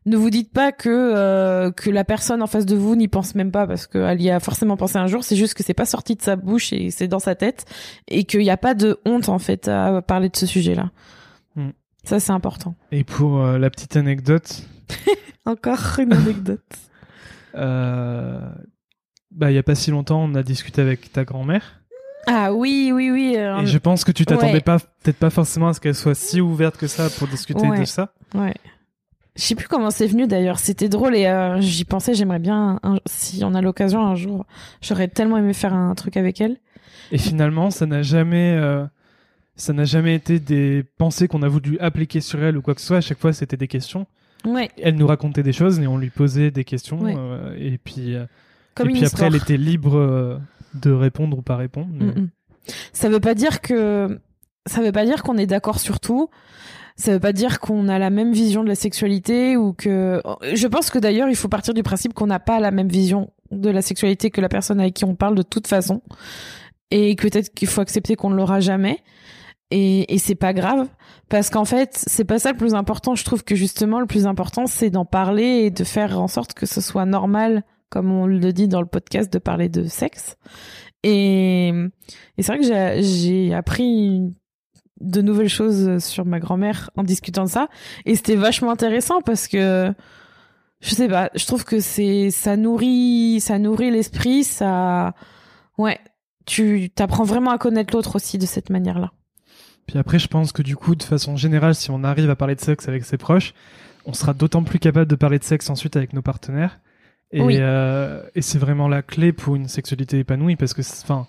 [0.06, 3.34] ne vous dites pas que euh, que la personne en face de vous n'y pense
[3.36, 5.24] même pas parce qu'elle y a forcément pensé un jour.
[5.24, 7.66] C'est juste que c'est pas sorti de sa bouche et c'est dans sa tête
[8.08, 10.92] et qu'il n'y a pas de honte en fait à parler de ce sujet-là.
[11.56, 11.70] Mm.
[12.04, 12.76] Ça c'est important.
[12.92, 14.64] Et pour euh, la petite anecdote,
[15.48, 16.62] Encore une anecdote.
[17.56, 18.40] euh,
[19.32, 21.82] bah il y a pas si longtemps, on a discuté avec ta grand-mère
[22.28, 23.36] Ah oui oui oui.
[23.38, 24.62] euh, et je pense que tu t'attendais ouais.
[24.62, 27.80] pas peut-être pas forcément à ce qu'elle soit si ouverte que ça pour discuter Ouais.
[27.80, 28.14] de ça.
[28.36, 28.54] Ouais.
[29.36, 30.60] Je sais plus comment c'est venu d'ailleurs.
[30.60, 32.14] C'était drôle et euh, j'y pensais.
[32.14, 34.46] J'aimerais bien, un- si on a l'occasion un jour,
[34.82, 36.58] j'aurais tellement aimé faire un truc avec elle.
[37.12, 38.86] Et finalement, ça n'a jamais, euh,
[39.58, 42.82] ça n'a jamais été des pensées qu'on a voulu appliquer sur elle ou quoi que
[42.82, 42.98] ce soit.
[42.98, 44.08] À chaque fois, c'était des questions.
[44.46, 44.70] Ouais.
[44.82, 47.02] Elle nous racontait des choses et on lui posait des questions.
[47.02, 47.14] Ouais.
[47.18, 48.16] euh, et puis,
[48.74, 50.40] Comme et puis après, elle était libre
[50.76, 51.88] de répondre ou pas répondre.
[51.92, 52.30] mais- Mm, mm.
[52.94, 54.20] Ça veut pas dire que
[54.66, 56.30] ça veut pas dire qu'on est d'accord sur tout.
[56.98, 60.22] Ça veut pas dire qu'on a la même vision de la sexualité ou que
[60.54, 63.32] je pense que d'ailleurs il faut partir du principe qu'on n'a pas la même vision
[63.52, 66.02] de la sexualité que la personne avec qui on parle de toute façon
[66.92, 69.00] et peut-être qu'il faut accepter qu'on ne l'aura jamais.
[69.72, 70.88] Et, et c'est pas grave
[71.28, 73.14] parce qu'en fait c'est pas ça le plus important.
[73.14, 76.54] Je trouve que justement le plus important c'est d'en parler et de faire en sorte
[76.54, 80.38] que ce soit normal comme on le dit dans le podcast de parler de sexe.
[81.04, 81.68] Et,
[82.38, 84.34] et c'est vrai que j'ai appris
[85.02, 87.68] de nouvelles choses sur ma grand-mère en discutant de ça
[88.06, 89.94] et c'était vachement intéressant parce que
[90.82, 95.14] je sais pas je trouve que c'est ça nourrit ça nourrit l'esprit ça
[95.78, 96.00] ouais
[96.46, 99.12] tu t'apprends vraiment à connaître l'autre aussi de cette manière là
[99.88, 102.54] Puis après, je pense que du coup, de façon générale, si on arrive à parler
[102.56, 103.54] de sexe avec ses proches,
[104.06, 106.80] on sera d'autant plus capable de parler de sexe ensuite avec nos partenaires.
[107.32, 107.58] Et, Oui.
[107.60, 111.26] euh, et c'est vraiment la clé pour une sexualité épanouie parce que, c'est- enfin,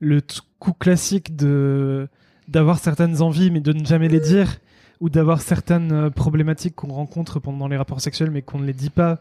[0.00, 0.20] le
[0.58, 2.08] coup classique de
[2.48, 4.58] d'avoir certaines envies mais de ne jamais les dire
[5.00, 8.72] ou d'avoir certaines euh, problématiques qu'on rencontre pendant les rapports sexuels mais qu'on ne les
[8.74, 9.20] dit pas.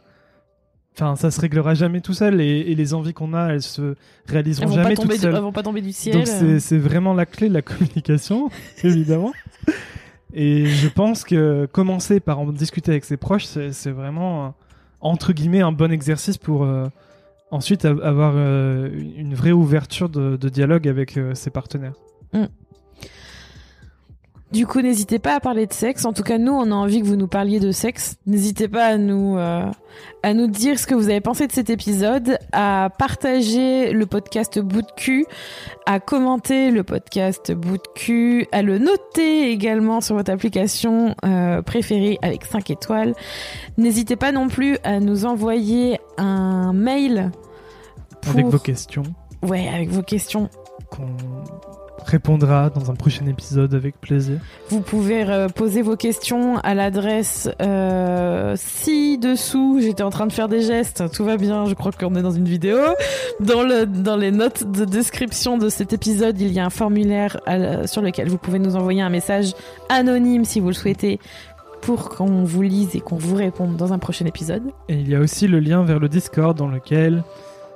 [0.96, 3.96] Enfin, ça se réglera jamais tout seul et, et les envies qu'on a, elles se
[4.26, 5.34] réaliseront jamais toutes du, seules.
[5.36, 8.50] elles vont pas tomber du ciel Donc c'est c'est vraiment la clé de la communication,
[8.84, 9.32] évidemment.
[10.34, 14.50] Et je pense que commencer par en discuter avec ses proches, c'est vraiment, euh,
[15.00, 16.86] entre guillemets, un bon exercice pour euh,
[17.50, 21.94] ensuite av- avoir euh, une vraie ouverture de, de dialogue avec euh, ses partenaires.
[24.52, 26.06] Du coup, n'hésitez pas à parler de sexe.
[26.06, 28.16] En tout cas, nous, on a envie que vous nous parliez de sexe.
[28.26, 29.70] N'hésitez pas à nous euh,
[30.24, 34.60] à nous dire ce que vous avez pensé de cet épisode, à partager le podcast
[34.60, 35.26] Bout de cul,
[35.86, 41.62] à commenter le podcast Bout de cul, à le noter également sur votre application euh,
[41.62, 43.14] préférée avec 5 étoiles.
[43.78, 47.32] N'hésitez pas non plus à nous envoyer un mail
[48.22, 49.04] pour Avec vos questions,
[49.43, 50.50] ouais avec vos questions
[50.89, 51.08] qu'on
[52.06, 54.39] répondra dans un prochain épisode avec plaisir.
[54.70, 59.80] Vous pouvez euh, poser vos questions à l'adresse euh, ci-dessous.
[59.82, 62.32] J'étais en train de faire des gestes, tout va bien, je crois qu'on est dans
[62.32, 62.78] une vidéo.
[63.39, 67.39] Dans, le, dans les notes de description de cet épisode, il y a un formulaire
[67.45, 69.54] à sur lequel vous pouvez nous envoyer un message
[69.89, 71.20] anonyme si vous le souhaitez
[71.82, 74.64] pour qu'on vous lise et qu'on vous réponde dans un prochain épisode.
[74.89, 77.24] Et il y a aussi le lien vers le Discord dans lequel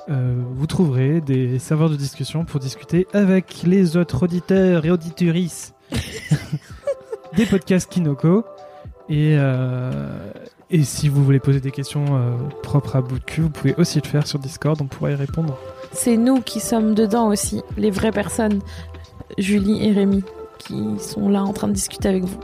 [0.09, 5.73] euh, vous trouverez des serveurs de discussion pour discuter avec les autres auditeurs et auditurices
[7.37, 8.43] des podcasts Kinoko.
[9.09, 10.31] Et, euh,
[10.69, 12.31] et si vous voulez poser des questions euh,
[12.63, 15.15] propres à bout de cul, vous pouvez aussi le faire sur Discord, on pourra y
[15.15, 15.57] répondre.
[15.91, 18.61] C'est nous qui sommes dedans aussi, les vraies personnes,
[19.37, 20.23] Julie et Rémi,
[20.57, 22.39] qui sont là en train de discuter avec vous.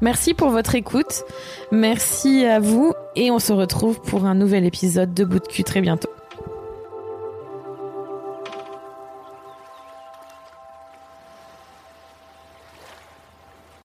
[0.00, 1.24] Merci pour votre écoute,
[1.72, 5.64] merci à vous, et on se retrouve pour un nouvel épisode de Bout de cul
[5.64, 6.10] très bientôt.